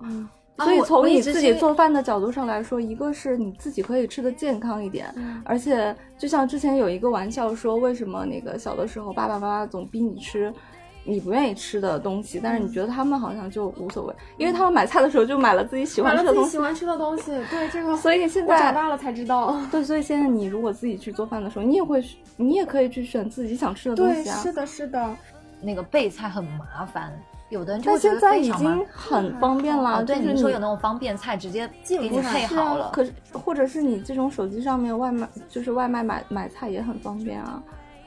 [0.64, 5.12] 所以从你自己做饭的角度上来说，一个是你自己可以吃的健康一点，
[5.44, 10.52] 而且就像之前有一个玩笑说，为什么那个小的时候爸爸妈妈总逼你吃
[11.02, 16.50] 你不愿意吃的东西，但是你觉得他们好像就无所谓，因为他们买菜的时候就买了自己喜欢吃的东西。
[16.50, 17.96] 喜欢吃的东西，对这个。
[17.96, 19.58] 所以现在长大了才知道。
[19.70, 22.04] 对，所以现在你如果自己去做饭的时候，你也会，
[22.36, 24.42] 你也可以去选自己想吃的东西啊。
[24.42, 25.16] 对，是的，是的。
[25.62, 27.12] 那个备菜很麻烦。
[27.50, 32.90] 有的人但现在已经很方便了，对你说有那种方便菜，直接给你配好了。
[32.92, 37.62] 可是，或者是你这种手机上面外卖，就是外卖买买菜也很方便啊。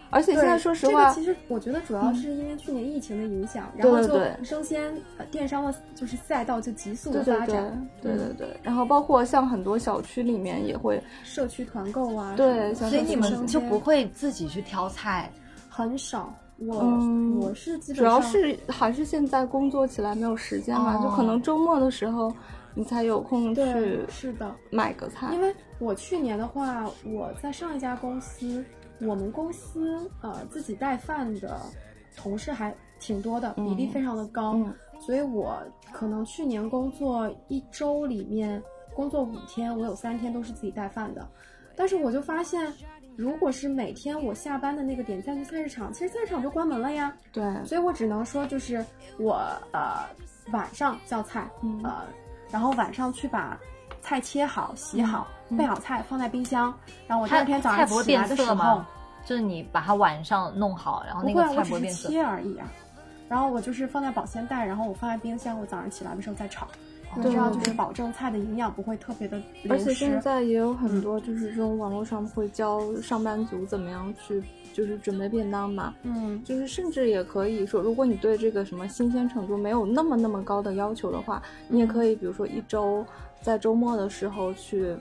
[0.10, 4.94] 而且现在说实话，其实我觉得主要是因为去年疫情的影响，然后就生鲜
[5.32, 7.90] 电商的就是赛道就急速的发展。
[8.00, 8.48] 对对对。
[8.62, 15.32] 然后包括像很多小区里面也会社区团购啊，对，所以你们就不会自己去挑菜，
[15.68, 16.32] 很少。
[16.58, 16.76] 我
[17.42, 22.34] 我是基本主要是还是现在工作起来没有时间嘛，就可能周末的时候
[22.76, 25.34] 你才有空去是的买个菜。
[25.34, 28.64] 因为我去年的话，我在上一家公司，
[29.02, 31.60] 我们公司呃自己带饭的
[32.16, 34.58] 同事还挺多的，比例非常的高，
[35.00, 35.58] 所以我
[35.92, 38.62] 可能去年工作一周里面
[38.94, 41.28] 工作五天，我有三天都是自己带饭的，
[41.76, 42.72] 但是我就发现。
[43.16, 47.14] 如果是每天我下班的那个点再去菜市场，其实菜市场就关门了呀。
[47.32, 48.84] 对，所以我只能说就是
[49.20, 49.40] 我
[49.72, 50.06] 呃
[50.52, 51.50] 晚上叫菜，
[51.84, 52.04] 呃，
[52.50, 53.58] 然后晚上去把
[54.02, 56.74] 菜切好、洗好、备好菜放在冰箱，
[57.08, 58.84] 然后我第二天早上起来的时候，
[59.26, 62.10] 就是你把它晚上弄好，然后那个菜不会变色。
[62.10, 62.68] 切而已啊，
[63.30, 66.68] 然后我就是放在保鲜袋，然后我放在冰箱，我早上起来的时候再炒。
[67.22, 74.42] 这样就是保证菜的营养不会特别的而且现在也有很多就是这种网络上会教上班族怎么样去
[74.74, 75.94] 就是准备便当嘛。
[76.04, 83.06] 嗯，就是甚至也可以说，如果你对这个什么新鲜程度没有那么那么高的要求的话，你也可以比如说一周
[83.42, 84.96] 在周末的时候去。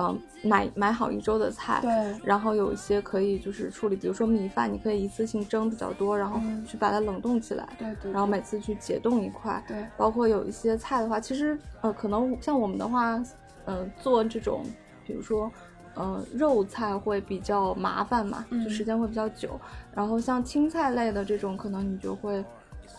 [0.00, 1.90] 嗯，买买好一周的菜，对，
[2.22, 13.20] 然后有一些可以就是处理，比如说米饭，你可以一次性蒸比较多，然后去把它冷冻起来，对对，然后每次去解冻一块，对，包括有一些菜的话，其实呃，可能像我们的话，
[13.66, 14.62] 嗯，做这种，
[15.04, 15.50] 比如说，
[15.96, 19.60] 嗯，肉菜会比较麻烦嘛，就时间会比较久，
[19.92, 22.44] 然后像青菜类的这种，可能你就会，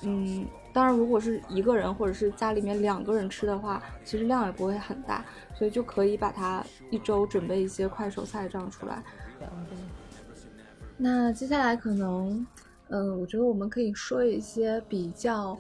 [0.03, 0.45] 嗯。
[0.71, 5.25] 当然，如果是一个人或者是家里面两个人吃的话，其实量也不会很大，
[5.55, 9.03] 所以就可以把它一周准备一些快手菜这样出来。
[10.95, 12.45] 那接下来可能，
[12.89, 15.57] 嗯，我觉得我们可以说一些比较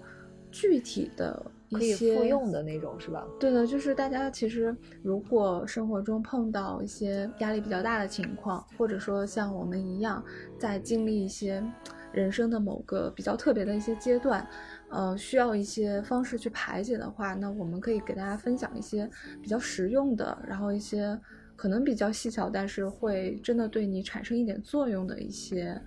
[0.51, 3.25] 具体的一些复用的那种，是吧？
[3.39, 10.23] 对的，就是大家其实如果生活中碰到一些压力比较大的情况，或者说像我们一样
[10.59, 11.63] 在经历一些
[12.11, 14.47] 人生的某个比较特别的一些阶段。
[14.89, 19.07] 呃，需要一些方式去排解的话，那我们可以给大家分享一些
[19.39, 21.15] 比较实用的，然后一些
[21.55, 25.79] 可能比较细小，但是会真的对你产生一点作用的一些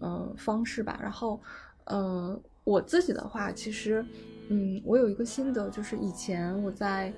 [0.00, 1.00] 呃方式吧。
[1.02, 1.40] 然后，
[1.86, 4.04] 呃，我自己的话，其实，
[4.50, 7.10] 嗯，我有一个心得，就是以前我在，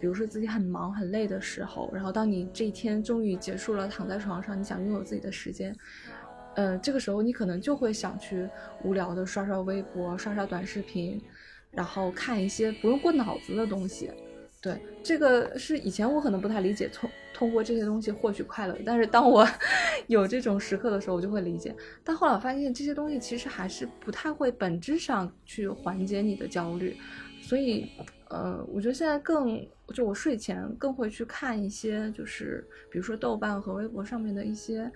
[0.00, 5.72] 比如说自己很忙很累的时候，然后当你这一天终于结束了，躺在床上，你想拥有自己的时间。
[6.54, 8.48] 呃，这个时候你可能就会想去
[8.84, 11.20] 无聊的刷刷微博、刷刷短视频，
[11.70, 14.10] 然后看一些不用过脑子的东西。
[14.60, 18.78] 对，这个是以前我可能不太理解，通通过这些东西获取快乐。
[18.86, 19.44] 但是当我
[20.06, 21.74] 有这种时刻的时候，我就会理解。
[22.04, 26.96] 但后来我发现这些东西其实还是不太会本质上去缓解你的焦虑。
[27.40, 27.90] 所以，
[28.30, 34.88] 呃，我觉得现在更就我睡前更会去看一些，就是比如说豆瓣和微博上面的一些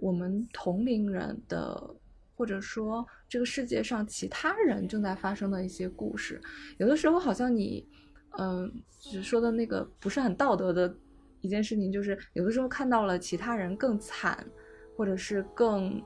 [0.00, 1.94] 我们同龄人的，
[2.34, 6.40] 或者说这个世界上其他人正在发生的一些故事。
[6.78, 7.86] 有的时候好像你。
[8.38, 10.94] 嗯，只说的那个不是很道德的
[11.40, 14.46] 一件事情，就是有的时候看到了其他人更惨，
[14.96, 16.00] 或者是更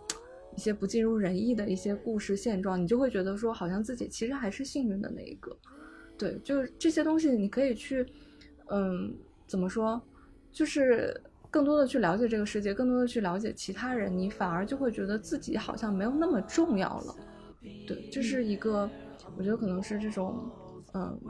[0.56, 5.54] 一些不尽如人意的一些故事现状，你就会觉得说，好像自己其实还是幸运的那一个。
[6.16, 8.06] 对，就是这些东西，你可以去，
[8.68, 9.14] 嗯，
[9.46, 10.00] 怎么说，
[10.52, 11.20] 就是
[11.52, 17.14] 更多的去了解这个世界，更多的去了解其他人，你反而就会觉得自己好像没有那么重要了。
[17.86, 18.90] 对，这是一个，
[19.36, 20.50] 我觉得可能是这种，
[20.94, 21.20] 嗯。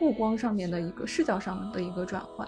[0.00, 2.46] 目光上面的一个视角上的一个转换，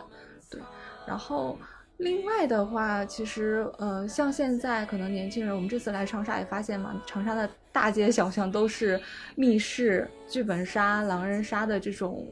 [0.50, 0.60] 对。
[1.06, 1.56] 然后
[1.98, 9.00] 另外的话，其实呃，像现在可能年轻人，我们这次来长沙也发现嘛，长沙的大街小巷都是
[9.36, 12.26] 密室、剧本杀、狼人杀的这种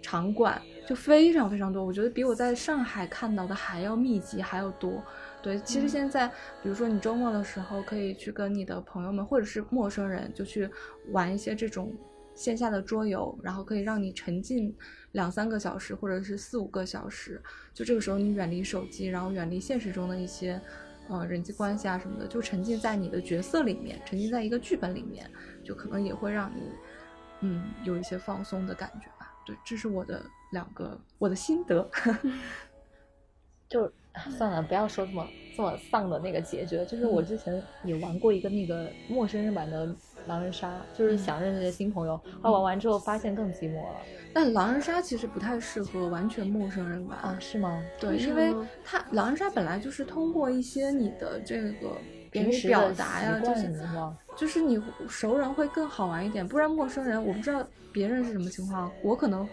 [0.00, 1.84] 场馆，就非常非常多。
[1.84, 5.00] 我觉得比我在上海看到的还要密集，还要多。
[5.40, 6.26] 对，其实现在，
[6.64, 10.68] 比如说你周末的时候，可以去跟你的朋友们或者是陌生人，就去
[11.12, 11.96] 玩一些这种。
[12.34, 14.74] 线下的桌游，然后可以让你沉浸
[15.12, 17.40] 两三个小时，或者是四五个小时。
[17.74, 20.58] 就这个时候，你远离手机，然后远离现实中的一些，
[21.08, 25.30] 呃，人际关系啊什么的，就沉浸在你的角色里面，沉浸在一个剧本里面，
[25.62, 26.62] 就可能也会让你，
[27.42, 29.19] 嗯，有一些放松的感觉吧。
[29.50, 31.88] 对，这是我的两个我的心得。
[33.68, 33.90] 就
[34.36, 36.76] 算了，不要说这么这么丧的那个结局。
[36.86, 39.94] 就是我之前也玩过一个那个陌生人版的。
[40.26, 44.00] 狼人杀就是想认识些新朋友，后玩完之后发现更寂寞了。
[44.34, 47.38] 但狼人杀其实不太适合完全陌生人玩啊？
[47.40, 47.82] 是吗？
[47.98, 51.96] 对，因为它狼人杀本来就是通过一些你的这个
[52.30, 53.66] 平时表达呀，就是
[54.40, 59.46] 就是你熟人会更好玩一点，不然陌生人我不知道别人是什么情况，我可能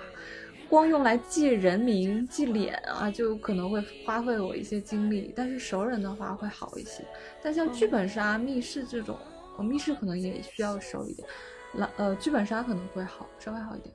[0.70, 5.34] 光用来记人名、记脸啊，就可能会花费我一些精力。
[5.36, 7.04] 但是熟人的话会好一些。
[7.44, 9.18] 但像剧本杀、密室这种。
[9.60, 11.28] 密室可能也需要熟一点，
[11.74, 13.92] 那呃剧本杀可能会好稍微好一点。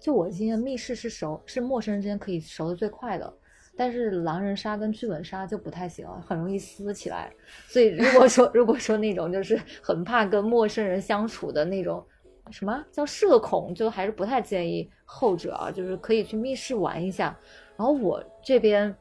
[0.00, 3.30] 就我今天密室是熟，是陌生人之间可以熟的最快的，
[3.76, 7.32] 但是狼人杀跟剧本杀就不太行，很容易撕起来。
[7.68, 12.04] 所以如果说 如果说那种就是很怕跟陌生人相处的那种，
[12.50, 17.36] 什么叫社恐，就还是不太建议后者啊，就是可以去密室玩一下。
[17.76, 18.94] 然后我这边。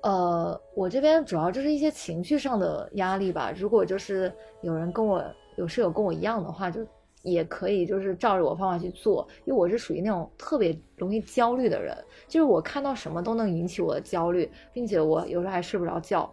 [0.00, 3.52] 呃，我这边主要就是一些情绪上的压力吧。
[3.56, 5.20] 如果就是有人跟我
[5.56, 6.86] 有室友跟我一样的话，就
[7.22, 9.26] 也可以就是照着我方法去做。
[9.44, 16.30] 因为我是属于那种特别容易焦虑的人，就是我看到什么都能引起我的焦虑，并且我有时候还睡不着觉。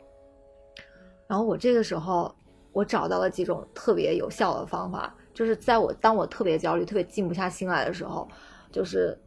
[1.27, 2.33] 然后我这个时候，
[2.71, 8.27] 我找到了几种特别有效的方法，就是在我当我特别焦虑、特别静不下心来的时候，
[8.71, 9.17] 就是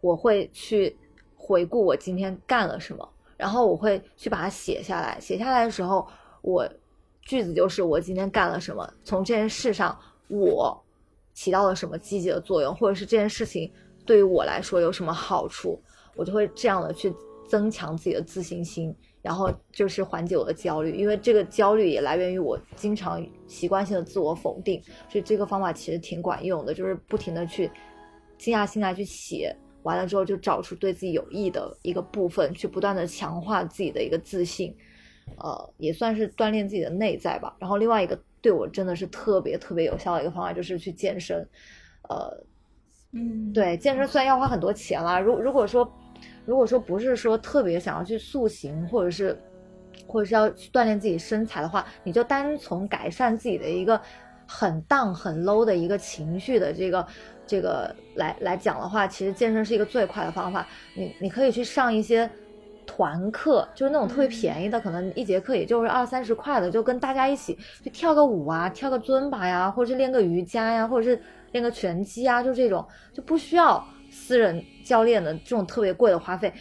[0.00, 0.94] 我会去
[1.34, 3.08] 回顾我今天干了什么。
[3.38, 6.06] 然后我会去把它写下来，写下来的时候，
[6.42, 6.66] 我
[7.22, 9.98] 句子就是我今天干了什么，从这件事上
[10.28, 10.84] 我
[11.36, 13.70] 起到了什么积极的作用，或者是这件事情
[14.06, 15.78] 对于我来说有什么好处，
[16.16, 17.14] 我就会这样的去
[17.46, 27.70] 增强自己的自信心，然后就是缓解我的焦虑，因为这个焦虑也来源于我经常习惯性的自我否定，所以这个方法其实挺管用的，就是不停的去
[28.38, 29.54] 静下心来去写。
[29.82, 34.74] 完了之后，就找出对自己有益的一个部分，去不断的强化自己的一个自信，
[35.38, 37.54] 呃，也算是锻炼自己的内在吧。
[37.60, 41.36] 然后另外一个对我真的是特别特别有效的一个方法，就是去健身。
[42.08, 42.32] 呃，
[43.10, 45.92] 嗯，对，健身虽然要花很多钱啦，如如果说
[46.44, 49.36] 如果说不是说特别想要去塑形，或者是
[50.06, 54.00] 或者是要锻炼自己身材的话，你就单从改善自己的一个
[54.46, 57.04] 很荡很 low 的一个情绪的这个。
[57.48, 60.66] 这个来来讲的话，其实健身是一个最快的方法。
[60.96, 62.28] 你你可以去上一些
[62.86, 71.20] 团课，就是那种特别便宜的，可能一节课也就是二三十块的，就跟大家一起去跳个舞啊，跳个尊巴呀，或者是练个瑜伽呀，或者是
[71.52, 76.52] 练个拳击啊，就这种就不需要私人教练的这种特别贵的花费。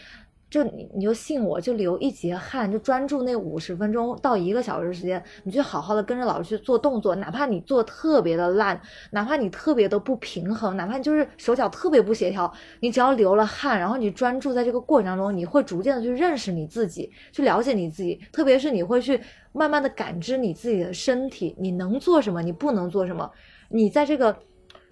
[0.49, 8.79] 就你，你就信我，就流一节汗，就专注那五十分钟到一个小时时间，你就好好的跟着老师去做动作，哪怕你做特别的烂，
[9.11, 19.19] 哪怕你特别的不平衡，哪怕你就是手脚特别不协调，你只要流了汗，然后你专注在这个过程当中，你会逐渐的去认识你自己，去了解你自己，特别是你会去
[19.51, 23.29] 慢慢的感知你自己的身体，你能做什么，你不能做什么，
[23.69, 24.37] 你在这个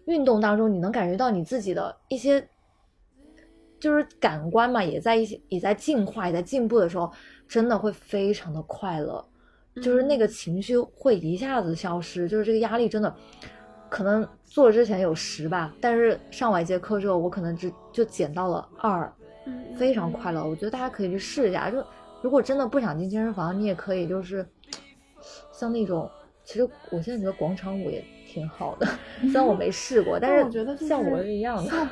[0.05, 2.45] 运动当中，你能感觉到你自己的一些。
[3.83, 7.11] 就是感官嘛，也在一些也在进化，也在进步的时候，
[7.45, 9.21] 真的会非常的快乐，
[9.81, 13.13] 就是那个情绪会一下子消失，就是这个压力真的，
[13.89, 19.13] 可能做之前有十吧，但是上完一节课之后，我可能只就减到了二，
[19.75, 20.47] 非常快乐。
[20.47, 21.85] 我觉得大家可以去试一下，就
[22.21, 24.47] 如果真的不想进健身房，你也可以就是
[25.51, 26.09] 像那种，
[26.45, 28.87] 其实我现在觉得广场舞也挺好的，
[29.23, 31.89] 虽然我没试过，但是我觉得像我是一样的。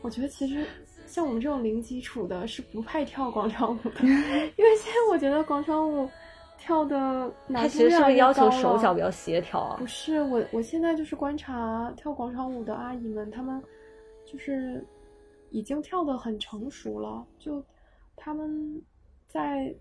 [0.00, 0.66] 我觉得其实
[1.14, 6.10] 像我们这种零基础的，是不配跳广场舞的， 因为现在我觉得广场舞
[6.58, 9.76] 跳的它其实是不是要求手脚比较协调啊？
[9.78, 13.62] 不是，我我现在就是观察跳广场舞的阿姨们，她们
[14.26, 14.84] 就是
[15.52, 17.64] 已经跳的很成熟了，就
[18.16, 18.82] 他们
[19.28, 19.72] 在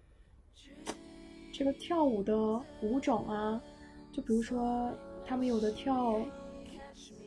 [1.51, 2.37] 这个跳舞的
[2.83, 3.59] 舞种啊，
[4.11, 4.93] 就比如说
[5.25, 6.15] 他们有的跳。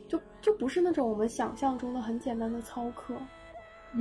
[0.09, 3.17] 就就不是那种我们想象中的很简单的操课，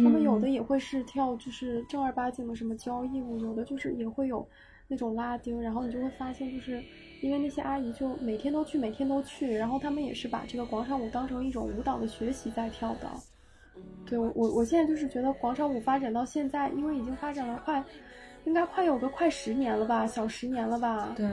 [0.04, 4.48] 他们有的也会是跳，就是正儿八经的什么交谊舞，有的就是也会有
[4.88, 6.84] 那种拉丁，然后你就会发现，就是
[7.22, 13.10] 因为那些阿姨就每天都去，每天都去，然后他们也是把这个广场舞当成一种舞蹈的学习在跳的。
[14.06, 17.84] 对我我我现在就是觉得广场舞发展到现在，因为已经发展了快，
[18.46, 21.14] 应该快有个快十年了吧，小十年了吧？
[21.16, 21.28] 对，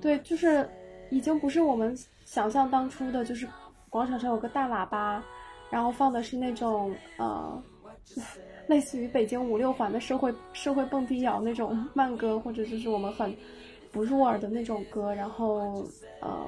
[0.00, 0.68] 对，就是
[1.10, 3.48] 已经不是我们想象当初的，就是。
[3.90, 5.24] 广场上有个大喇叭，
[5.70, 7.62] 然后放的是那种呃，
[8.68, 13.34] 类似于北京五六环的社会社会蹦迪摇那种慢歌，或者就是我们很
[13.90, 15.14] 不入耳的那种歌。
[15.14, 15.84] 然后
[16.20, 16.46] 呃，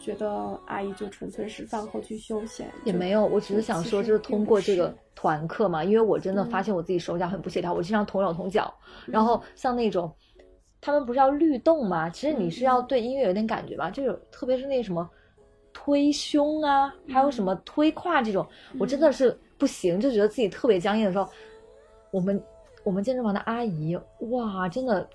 [0.00, 3.26] 觉得阿姨就纯粹是饭后去休闲，也没有。
[3.26, 8.72] 我只是想说，就是通过这个团课嘛，因为我真的发现我自己手脚很不协调，我经常同手同脚。
[9.06, 10.14] 然后像那种
[10.80, 15.10] 他们不是要律动吗，其实你是要对音乐有点感觉吧，就有特别是那什么。
[15.74, 18.46] 推胸啊，还有什么推胯这种，
[18.78, 21.28] 我真的是不行，就觉得自己特别僵硬的时候，
[22.10, 22.42] 我们
[22.82, 23.96] 我们健身房的阿姨
[24.30, 25.08] 哇，真的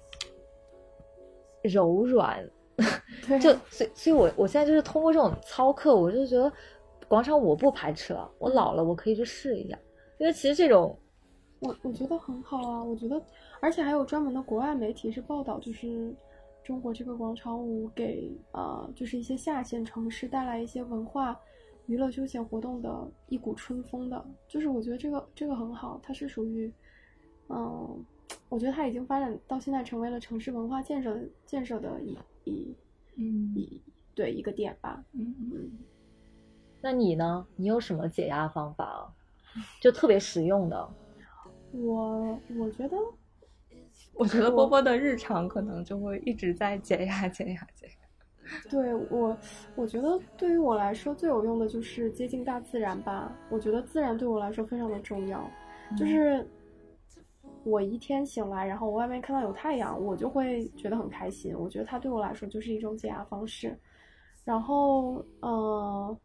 [1.63, 2.41] 柔软，
[3.41, 6.49] 就所以所以，我我现在就是通过这种操课，我就觉得
[7.09, 9.77] 广场舞不排斥了，我老了我可以去试一下，
[10.17, 10.97] 因为其实这种，
[11.59, 13.21] 我我觉得很好啊，我觉得，
[13.59, 16.15] 而且还有专门的国外媒体是报道，就是。
[16.63, 21.39] 中国这个广场舞给呃，就是一些下线城市带来一些文化、
[21.87, 26.71] 娱乐、休闲活动的一股春风的，就是我觉得这个这个很好，它是属于，
[27.49, 28.05] 嗯，
[28.49, 32.75] 我觉得它已经发展到现在成为了城市文化建设建设的一一
[33.15, 33.81] 嗯一
[34.13, 35.03] 对一个点吧。
[35.13, 35.71] 嗯嗯。
[36.81, 37.47] 那你呢？
[37.55, 39.13] 你有什么解压方法？
[39.81, 40.89] 就特别实用的？
[41.71, 42.97] 我我觉得。
[44.13, 48.06] 我觉得波波的日常可能就会一直在解压、解压、解压。
[48.69, 49.37] 对我，
[49.75, 53.35] 我觉得对于我来说最有用的就是接近大自然吧。
[53.49, 55.49] 我觉得自然对我来说非常的重要。
[55.97, 56.45] 就是
[57.63, 61.55] 我一天醒来，然后我外面看到有太阳，我就会觉得很开心。
[61.57, 63.77] 我觉得它对我来说就是一种解压方式。
[64.43, 66.17] 然后，嗯，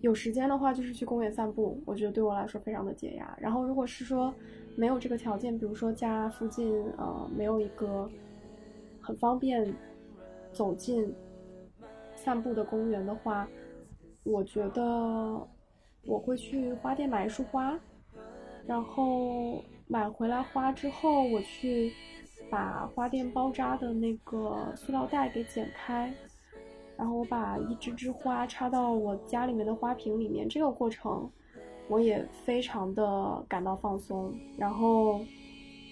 [0.00, 3.36] 有时间的话就是去公园散步，我觉得对我来说非常的解压。
[3.40, 4.32] 然后，如果是说。
[4.76, 8.08] 没有这个条件，比如说家附近呃没有一个
[9.00, 9.74] 很方便
[10.52, 11.12] 走进
[12.22, 13.48] 散步的公园的话，
[14.22, 14.82] 我觉得
[16.04, 17.78] 我会去花店买一束花，
[18.66, 21.92] 然后买回来花之后，我去
[22.50, 26.12] 把花店包扎的那个塑料袋给剪开，
[26.96, 31.30] 然后我把一支支花插到我家里面的花瓶里面，这个过程。
[31.88, 35.18] 我也非常的感到放松，然后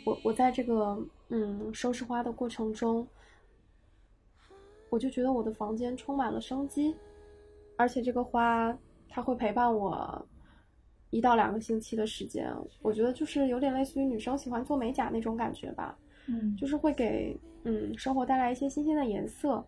[0.06, 0.96] 我我在这个
[1.28, 3.04] 嗯收拾花的过程中，
[4.90, 6.94] 我就觉得我的房间充满了生机，
[7.76, 8.76] 而且这个花
[9.08, 10.26] 它会陪伴我
[11.10, 19.64] 一到两个星期的时间，我觉得就是有点类似于女生喜欢做美甲那种感觉吧，嗯，就是会给嗯生活带来一些新鲜的颜色，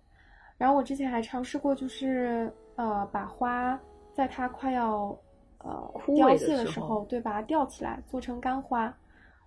[0.59, 3.81] 然后我之前还尝试过，就是呃把花
[4.13, 5.19] 在它快要。
[5.63, 8.87] 呃，凋谢的时候，对，把它吊起来做成干花，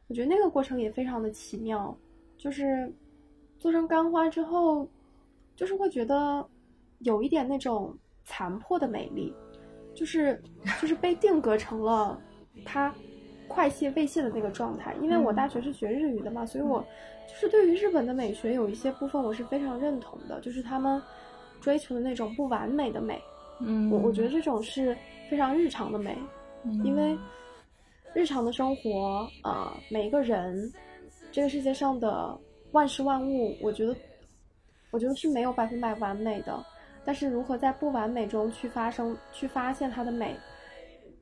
[0.08, 1.98] 我觉得那个过程也非常的奇妙。
[2.38, 2.94] 就是
[3.58, 4.88] 做成干花之后，
[5.56, 6.46] 就是会觉得
[7.00, 7.96] 有一点那种
[8.26, 9.34] 残破的美丽，
[9.94, 10.42] 就是
[10.82, 12.20] 就是被定格成了
[12.66, 12.94] 它
[13.48, 14.96] 快泄未泄的那个状态。
[15.02, 16.86] 因为我大学是学日语的嘛，所以我
[17.28, 21.02] 就是对于日本的美学有一些部分我是非常认同的，就是他们
[21.62, 23.22] 追求的那种不完美的美。
[23.60, 24.96] 嗯，我我觉得这种是。
[25.30, 26.16] 非常日常的美，
[26.84, 27.18] 因为
[28.14, 30.72] 日常的生活啊，每一个人，
[31.32, 32.38] 这个世界上的
[32.74, 33.96] 万事万物，我觉得，
[34.94, 36.66] 我觉得是没有百分百完美的。
[37.04, 40.38] 但是如何在不完美中去发生、去发现它的美，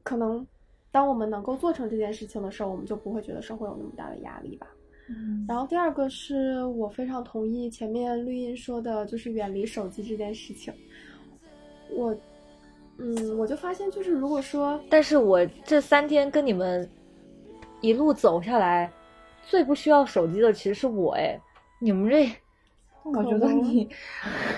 [0.03, 0.45] 可能
[0.91, 4.67] 当我们能够做成这件事情的时候，我们就不会觉得生活有那么大的压力吧。
[5.09, 10.71] 嗯然后第二个是我非常同意前面绿茵说的，就是远离手机这件事情。
[11.89, 12.15] 我，
[12.99, 16.87] 嗯，我就发现，就是如果说但是我这三天跟你们
[17.81, 18.91] 一路走下来，
[19.47, 21.37] 最不需要手机的其实是我哎，
[21.79, 22.31] 你们这
[23.03, 23.89] 我觉得你，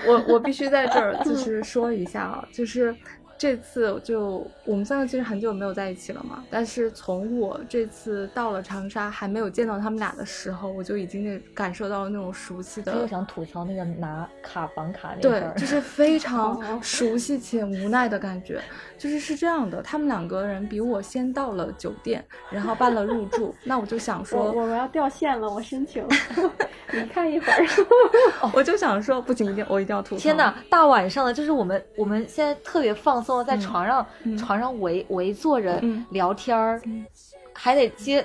[0.06, 2.94] 我我必须在这儿就是说一下啊，就是
[3.36, 12.92] 这次就我们三个其实很久没有在一起了嘛，但是从我这次到了长沙还没有见到他们俩的时候，我就已经感受到了那种熟悉的。
[12.92, 18.60] 他又想吐槽那个拿卡绑卡那事对，，就是非 哦常熟悉且无奈的感觉。
[18.96, 23.54] 就是是这样的，他们两个人比我先到了酒店，然后办了入住。
[23.64, 26.06] 那我就想说，我我要掉线了，我申请
[26.92, 27.66] 你看一会儿。
[28.54, 30.20] 我就想说，不行，一定我一定要吐槽。
[30.20, 33.60] 天呐，大晚上的，就是我们我们现在特别放松的在嗯。
[33.60, 34.36] 床上、嗯。
[34.36, 36.04] 床上围围坐着、嗯。
[36.10, 37.04] 聊天儿，嗯。
[37.54, 38.24] 还得接，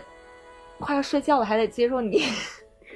[0.80, 2.24] 快要睡觉了还得接受你。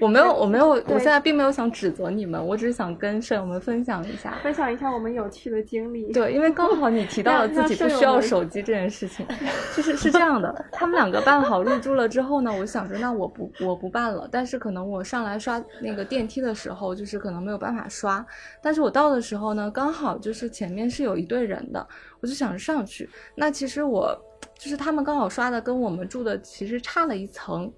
[0.03, 4.37] 我没有，我没有，我现在并没有想指责你们，我只是想跟舍友们分享一下。
[4.43, 6.11] 分享一下我们有趣的经历。
[6.11, 9.25] 对，因为刚好你提到了自己不需要手机这件事情，
[9.73, 18.25] 就是是这样的，他们两个办好入住了之后呢，我想着那我不我不办了，但是可能我上来刷那个电梯的时候，就是可能没有办法刷，
[18.61, 21.87] 但是我到的时候呢，刚好就是前面是有一队人的，
[22.19, 24.13] 我就想着上去，那其实我
[24.59, 27.71] 就是他们刚好刷的跟我们住的其实差了一层，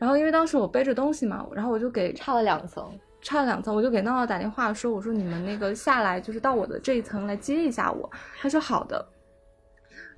[0.00, 2.90] 然后因为当时我背着东西嘛，然后我就给差了两层，
[3.20, 9.06] 差了两层，我就给闹闹打电话说，我说你们那个下来就是到我的这一层来接一下我，他说好的。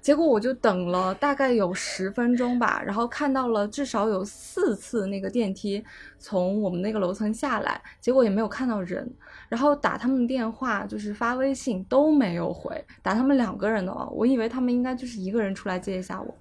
[0.01, 5.85] 结果我就等了大概有十分钟吧，然后看到了至少有四次那个电梯
[6.19, 9.09] 从我们那个楼层下来，结果也没有看到人。
[9.49, 16.35] 然后打他们电话就是发微信都没有回，打他们两个人的哦，我以为他们应该就是一个人出来接一下我。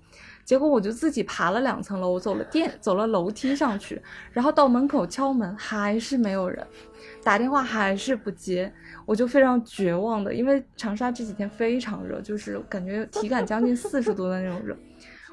[0.51, 4.01] 结果我就自己爬了两层楼，我走了电，走了楼梯上去，
[4.33, 6.67] 然后到门口敲门还是没有人，
[7.23, 8.69] 打电话还是不接，
[9.05, 14.75] 我就非常绝望的，因为长沙这几天非常热，就是感觉体感将近四十度的那种热，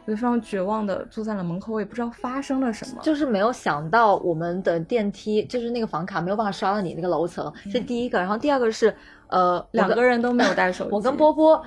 [0.05, 3.03] 我就非常绝望的坐在了门口，我也不知道发生了什么。
[3.03, 8.21] 就是没有想到我们的电梯就是那个房卡没有办法刷到你那个楼层，是第一个。
[8.21, 8.95] 然后第二个是
[9.27, 11.61] 呃两个人都没有带手机，我跟波波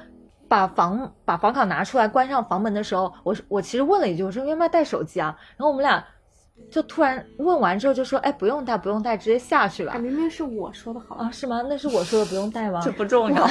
[0.52, 5.34] 把房把房卡拿出来关上房门的时候，我我其实问了一句，我说要不要带手机啊？
[5.56, 6.04] 然后我们俩
[6.70, 9.97] 就突然问完之后就说，哎，不用带，不用带，直接下去吧啊，。
[9.97, 11.64] 明明是我说的好啊，是吗？
[11.70, 12.82] 那是我说的，不用带吗？
[12.84, 13.47] 这不重要。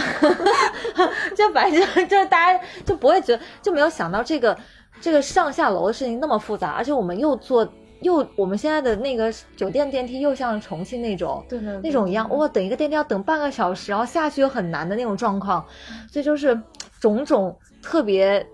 [1.34, 4.54] 就反正就是大家就不会觉得，就没有想到这个
[5.00, 7.66] 这个上下楼的事情那么复杂，而且我们又坐
[8.02, 15.64] 又我们现在的那个酒店电梯又像重庆那种对对对那种一样，哇，等一个电梯要等半个小时，然后下去又很难的那种状况，
[16.10, 16.58] 所以就是
[17.00, 18.46] 种种特别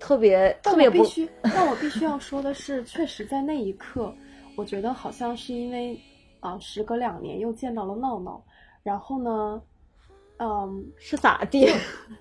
[0.00, 4.12] 特别特别不我必须，但我必须要说的是，确实在那一刻，
[4.56, 6.00] 我觉得好像是因为
[6.40, 8.40] 啊、时隔两年又见到了闹闹，
[8.84, 9.60] 然后呢，
[10.38, 11.68] 嗯，是咋地？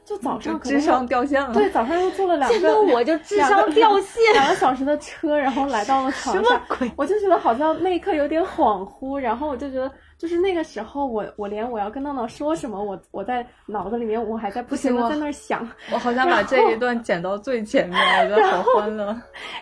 [0.04, 1.54] 就早上智商掉线了。
[1.54, 6.92] 对，早上又坐了两见到个我就智商掉线，两个小时的车，然后来到了床什么上，鬼？
[6.96, 19.06] 我就觉得好像那一刻有点恍惚，然后我就觉得，就是那个时候我我连我要跟闹闹说什么，我我在脑子里面我还在不停的在那儿想，我好想把这一段剪到最前面，我觉得好欢乐。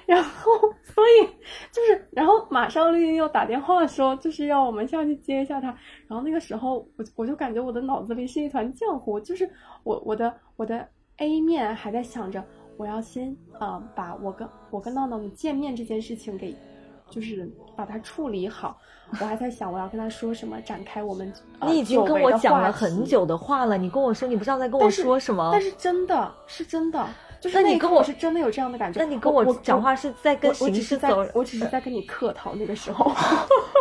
[0.05, 0.51] 然后
[0.83, 1.27] 所以
[1.71, 5.67] 就是，然后马上绿茵又打电话说，就是要我们下去接一下他，
[6.07, 9.49] 然后那个时候我我就感觉我的脑子里是一团浆糊，就是
[9.83, 10.87] 我我的我的
[11.17, 12.43] A 面还在想着，
[12.77, 16.55] 我要先啊、呃把我跟我跟闹闹的见面这件事情给。
[17.09, 18.75] 就是把它处理好，
[19.20, 27.05] 我还在想我要跟他说什么，展开我们、呃、你已经跟我讲了很久的话了，你跟我说你不知道在跟我说什么，但是真的是真的，
[27.39, 28.99] 就是那你跟我是真的有这样的感觉。
[28.99, 33.05] 那你跟我讲话是在跟我只是在我只是在跟你客套那个时候。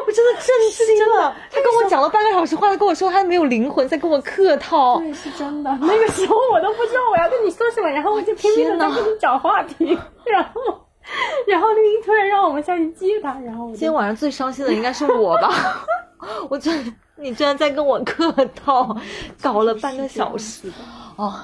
[0.05, 1.35] 我真的震惊了。
[1.49, 4.99] 他跟我讲了半个小时话，他跟我说他没有灵魂，在跟我客套。
[4.99, 5.71] 对，是真的。
[5.81, 10.61] 那个时候我都不知道我要跟你说什么，然后我就拼命的在跟你找话题，然后，
[11.49, 15.85] 然后绿茵突然让我们下去接他，然后我今天晚上最伤心的应该是我吧？
[16.49, 18.97] 我真的，你居然在跟我客套，
[19.43, 20.71] 搞了半个小时。
[21.17, 21.35] 哦，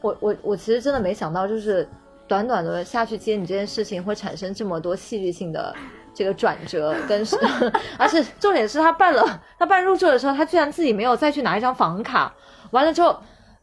[0.00, 1.88] 我我我其实真的没想到，就是
[2.26, 5.74] 短短的下去接你这件事情会产生这么多戏剧性的
[6.12, 7.38] 这个转折， 跟是，
[7.98, 12.32] 而且重点是他办了，他办入住的时候，他居然自己没有再去拿一张房卡，
[12.72, 13.16] 完了之后，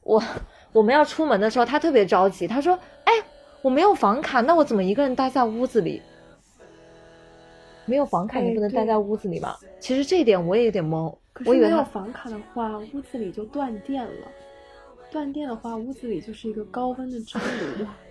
[0.03, 0.23] 我
[0.71, 3.13] 我们要出门的时候，他特别着急，他说：“哎，
[3.61, 6.01] 我没有房卡，那我怎么一个人待在屋子里？”
[7.85, 9.55] 没有房卡，你不能待在屋子里吗？
[9.79, 14.27] 其实这一点我也有点懵，可是没有我以为他房卡的话，屋子里就断电了。
[15.11, 17.85] 断电的话，屋子里就是一个高温的蒸炉。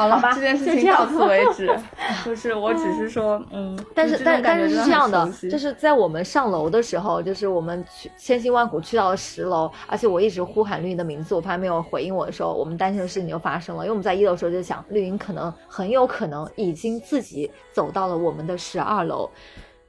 [0.00, 1.66] 好了，吧这件事情到此为止。
[2.24, 13.84] 就是我只是说，嗯，但是但但是是这样的就是在我们上楼的时候，就是我们去千辛万苦去到了十楼，而且我一直呼喊绿茵的名字，我发现没有回应我的时候，我们担心的事情就发生了。
[13.84, 19.30] 因为我们在一楼的时候就想，绿茵可能很有可能已经自己走到了我们的十二楼，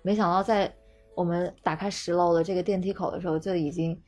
[0.01, 0.71] 没想到在
[1.15, 3.99] 我们打开十楼的这个电梯口的时候，就已经，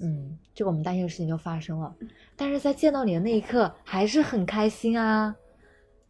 [0.00, 1.92] 嗯，这个我们担心的事情就发生了。
[2.36, 5.34] 但是在见到你的那一刻，还是很开心啊，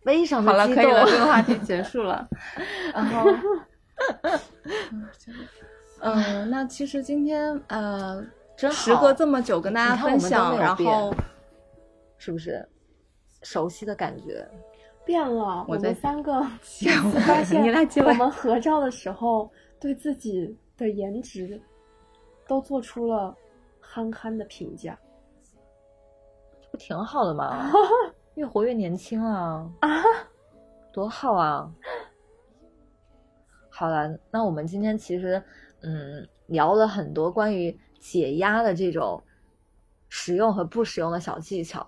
[0.03, 2.26] 非常的好了，可以了，这个话题结束了。
[2.94, 3.30] 然后，
[6.01, 8.24] 嗯、那其实今天呃，
[8.57, 11.14] 真时隔这么久跟大家分享，然后
[12.16, 12.66] 是不是
[13.42, 14.48] 熟悉的感觉？
[15.05, 15.64] 变了。
[15.68, 16.32] 我我们三个
[16.62, 17.62] 讲发现，
[18.05, 21.61] 我们合照的时候，对自己的颜值
[22.46, 23.34] 都做出了
[23.80, 24.98] 憨憨的评价。
[26.62, 27.70] 这不挺好的吗？
[28.41, 29.70] 越活越年轻啊！
[29.80, 29.88] 啊，
[30.91, 31.70] 多好啊！
[33.68, 35.43] 好了，那我们今天其实
[35.82, 39.22] 嗯聊了很多关于解压的这种
[40.09, 41.86] 实用和不实用的小技巧，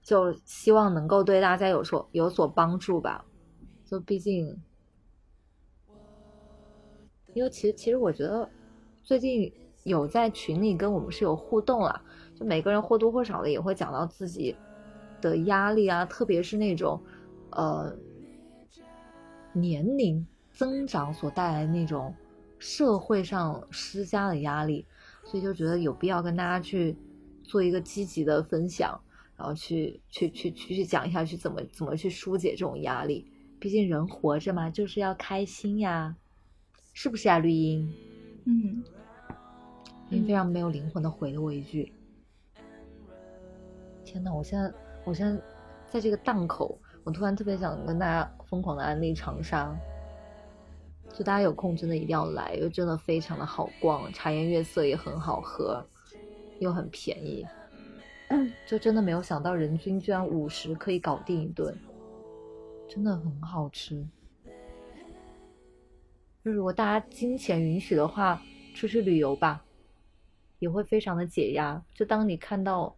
[0.00, 3.24] 就希望能够对大家有所有所帮助吧。
[3.84, 4.56] 就毕竟，
[7.34, 8.48] 因为其实其实我觉得
[9.02, 12.00] 最近有在群里跟我们是有互动啊，
[12.36, 14.56] 就每个人或多或少的也会讲到自己
[15.20, 17.00] 的压力啊，特别是那种
[17.50, 17.94] 呃
[19.52, 22.14] 年龄增长所带来的那种
[22.58, 24.86] 社会上施加的压力，
[25.24, 26.96] 所以就觉得有必要跟大家去
[27.42, 29.00] 做一个积极的分享，
[29.36, 33.26] 然后去去去去去讲一下去怎么怎么去疏解这种压力。
[33.58, 36.16] 毕竟人活着嘛，就是要开心呀，
[36.92, 37.92] 是不是呀，绿茵？
[38.44, 38.82] 嗯，
[40.08, 41.92] 绿茵非常没有灵魂的回了我一句
[44.04, 44.72] ：“天呐，我现在
[45.04, 45.42] 我现在
[45.86, 49.74] 在这个档口，我突然特别想跟大家疯狂的安利长沙，
[51.12, 55.84] 就大家有空真的一定要来，因为真的非常的好逛，茶颜悦色也很好喝，
[56.58, 57.46] 又很便宜，
[58.66, 61.76] 就真的没有想到人均居然五十可以搞定一顿，
[62.88, 64.06] 真的很好吃。
[66.44, 68.40] 就如果大家金钱允许的话，
[68.74, 69.64] 出去旅游吧，
[70.58, 71.82] 也会非常的解压。
[71.92, 72.96] 就当你看到，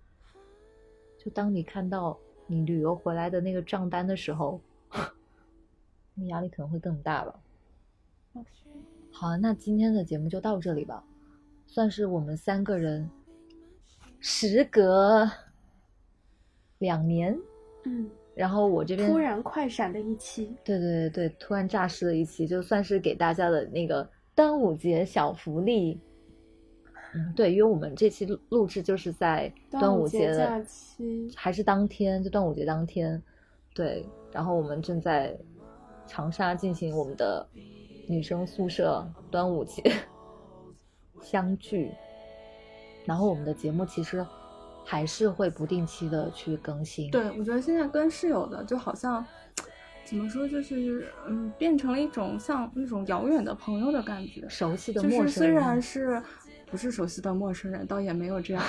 [1.23, 2.19] 就当你看到
[2.49, 4.61] 你旅游回来的那个账单的时候，
[6.15, 7.41] 那压力可能会更大吧。
[9.13, 11.05] 好，那今天的节目就到这里吧，
[11.69, 13.09] 算是我们三个人
[14.19, 15.31] 时隔
[16.79, 17.39] 两年，
[17.85, 26.01] 嗯，然后我这边突然快闪的一期，对对对对，突然诈尸的一期，就算是给大家的那个端午节小福利。
[27.15, 33.23] 嗯，对，因为我们这期录录制就是在端午午节假的，期，还是当天，就端午节当天。
[33.75, 35.37] 对，然后我们正在
[36.07, 37.47] 长沙进行我们的
[38.07, 39.83] 女生宿舍端午节
[41.23, 41.91] 相聚，
[43.07, 44.25] 然后我们的节目其实
[44.85, 47.11] 还是会不定期的去更新。
[47.11, 49.25] 对，我觉得现在跟室友的就好像
[50.05, 54.47] 怎么说，就是嗯，变成了一种像那种遥远的朋友的感觉。
[54.49, 56.23] 熟悉的就是虽陌生人，然是
[56.73, 58.65] 不是熟悉的陌生人，倒也没有这样，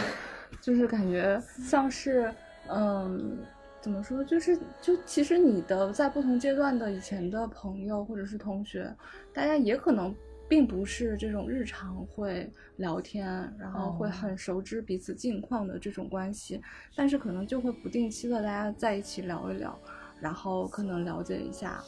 [0.61, 2.31] 就是感觉 像是
[2.69, 3.37] 嗯，
[3.81, 8.93] 怎么说，就是就其实你的在不同阶段的以前的朋友或者是同学，
[9.33, 10.13] 大家也可能。
[10.49, 13.25] 并不是这种日常会聊天，
[13.57, 16.61] 然后会哦很熟知彼此近况的这种关系，
[16.95, 19.75] 但是可能就会不定期的大家在一起聊一聊，
[20.19, 21.81] 然后可能了解一下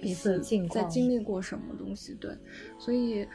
[0.00, 0.40] 彼此
[0.70, 2.30] 在经历过什么东西，对，
[2.78, 3.26] 所以，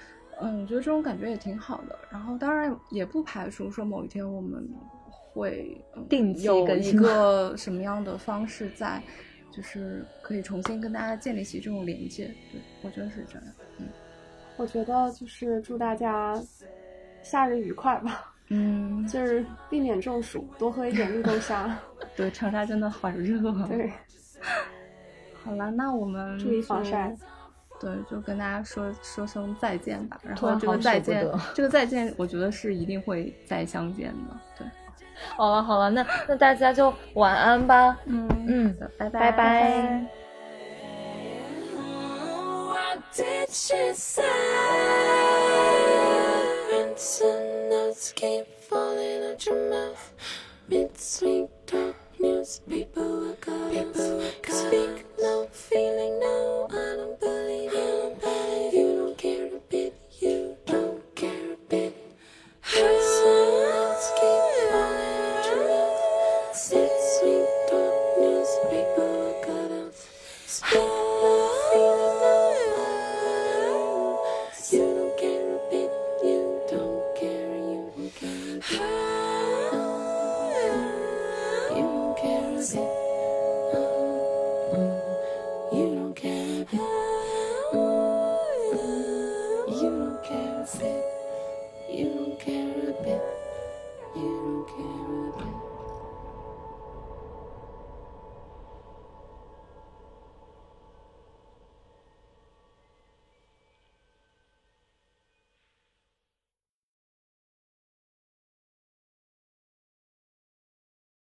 [0.42, 1.98] 嗯，我觉得这种感觉也挺好的。
[2.10, 4.68] 然后，当然也不排除说某一天我们
[5.34, 9.02] 会、嗯、定期有一个什么样的方式在，
[9.52, 12.26] 就是可以重新跟大家建立起这种连接。
[12.52, 13.44] 对，我觉得是这样。
[13.80, 13.88] 嗯
[14.58, 16.40] 我觉得就是祝大家
[17.24, 21.76] 夏日愉快吧， 嗯，就是避免中暑，多喝一点绿豆沙。
[22.16, 23.66] 对，长沙真的好热啊。
[23.68, 23.92] 对，
[25.42, 27.16] 好了，那我们注意防晒。
[27.82, 30.20] 对，就跟大家说说声再见吧。
[30.24, 34.38] 然后这个再见得，这个再见，我觉得是一定会再相见的。
[34.56, 34.68] 对，
[35.36, 37.98] 好了好了，那那大家就晚安吧。
[38.06, 40.06] 嗯嗯，拜拜拜
[42.68, 44.24] What did she say?
[46.72, 50.12] Rinse and notes keep falling out your mouth.
[50.74, 50.98] Out.
[50.98, 51.50] Speak
[55.20, 56.68] no feeling no.
[56.70, 57.61] I don't believe